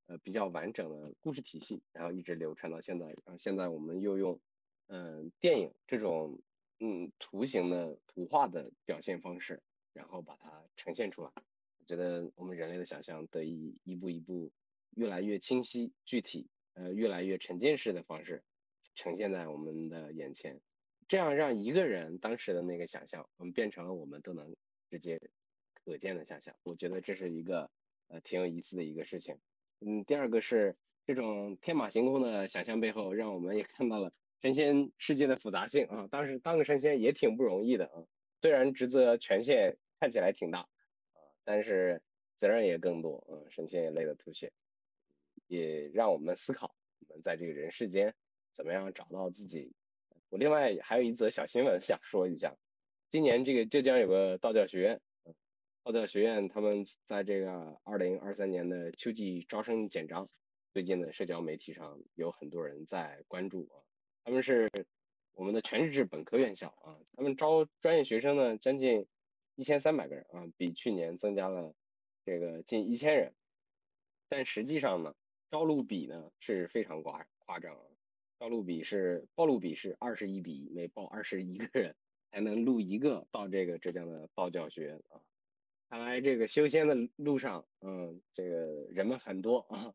[0.08, 3.06] 呃比较完整的故事体系，然后一直流传到现在。
[3.06, 4.40] 然后现在我们又用
[4.88, 6.42] 嗯电影这种
[6.80, 11.32] 嗯图形的图画的表现方式，然后把它呈现出来。
[11.80, 14.52] 我觉得我们人类的想象得以一步一步
[14.92, 18.44] 越来越清晰具体，呃越来越沉浸式的方式
[18.94, 20.60] 呈现在我们的眼前，
[21.12, 24.56] 这样让一个人当时的那个想象，我们变成了我们都能
[24.90, 25.20] 直接
[25.74, 26.56] 可见的想象。
[26.64, 27.70] 我觉得这是一个
[28.08, 29.38] 呃挺有意思的一个事情。
[29.82, 36.08] 嗯，第二个是这种天马行空的想象背后，让我们也看到了神仙世界的复杂性啊。
[36.10, 38.08] 当时当个神仙也挺不容易的啊，
[38.42, 42.02] 虽然职责权限看起来挺大啊，但是
[42.38, 44.54] 责任也更多啊，神仙也累得吐血，
[45.48, 46.74] 也让我们思考
[47.10, 48.16] 我们在这个人世间
[48.54, 49.74] 怎么样找到自己。
[50.32, 52.56] 我另外还有一则小新闻想说一下，
[53.10, 55.02] 今年这个浙江有个道教学院。
[55.84, 60.30] 道教学院他们在这个二零二三年的秋季招生简章，
[60.72, 63.84] 最近的社交媒体上有很多人在关注啊。
[64.24, 64.70] 他们是
[65.34, 69.06] 我们的全日制本科院校啊，他们招专业学生呢将近
[69.56, 71.76] 一千三百个人啊，比去年增加了
[72.24, 73.36] 这个近一千人。
[74.30, 75.14] 但实际上呢，
[75.50, 77.84] 招录比呢是非常夸夸张啊，
[78.42, 81.96] 招录比是报录比是二十一比一，每报二十一个人
[82.32, 85.22] 才能录一个到这个浙江的道教学院啊。
[85.92, 89.94] 看来这个修仙的路上，嗯，这个人们很多啊，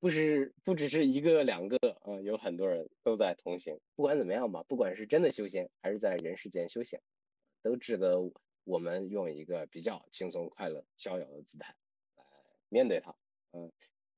[0.00, 3.78] 不是不只是一个两个啊，有很多人都在同行。
[3.94, 7.00] 不管怎么样吧，不管是真的修仙，还是在人世间修仙，
[7.62, 8.18] 都值得
[8.64, 11.76] 我们用一个比较轻松、快乐、逍遥的姿态
[12.16, 12.24] 来
[12.68, 13.14] 面对它。
[13.52, 13.70] 嗯，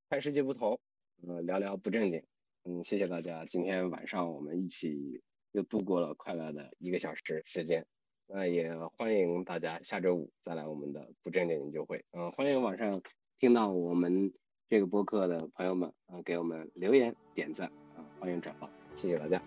[0.08, 0.80] 看世界不同，
[1.22, 2.24] 嗯，聊聊不正经。
[2.68, 7.86] 嗯，谢谢大家，今天晚上我们一起又度过了快乐的一个小时时间。
[8.26, 12.04] 那也欢迎大家下周五再来我们的不正经研究会。
[12.10, 13.00] 嗯，欢迎晚上
[13.38, 14.32] 听到我们
[14.68, 19.40] 这个播客的朋友们，嗯，给我们留言点赞，啊，欢迎转发，谢谢大家。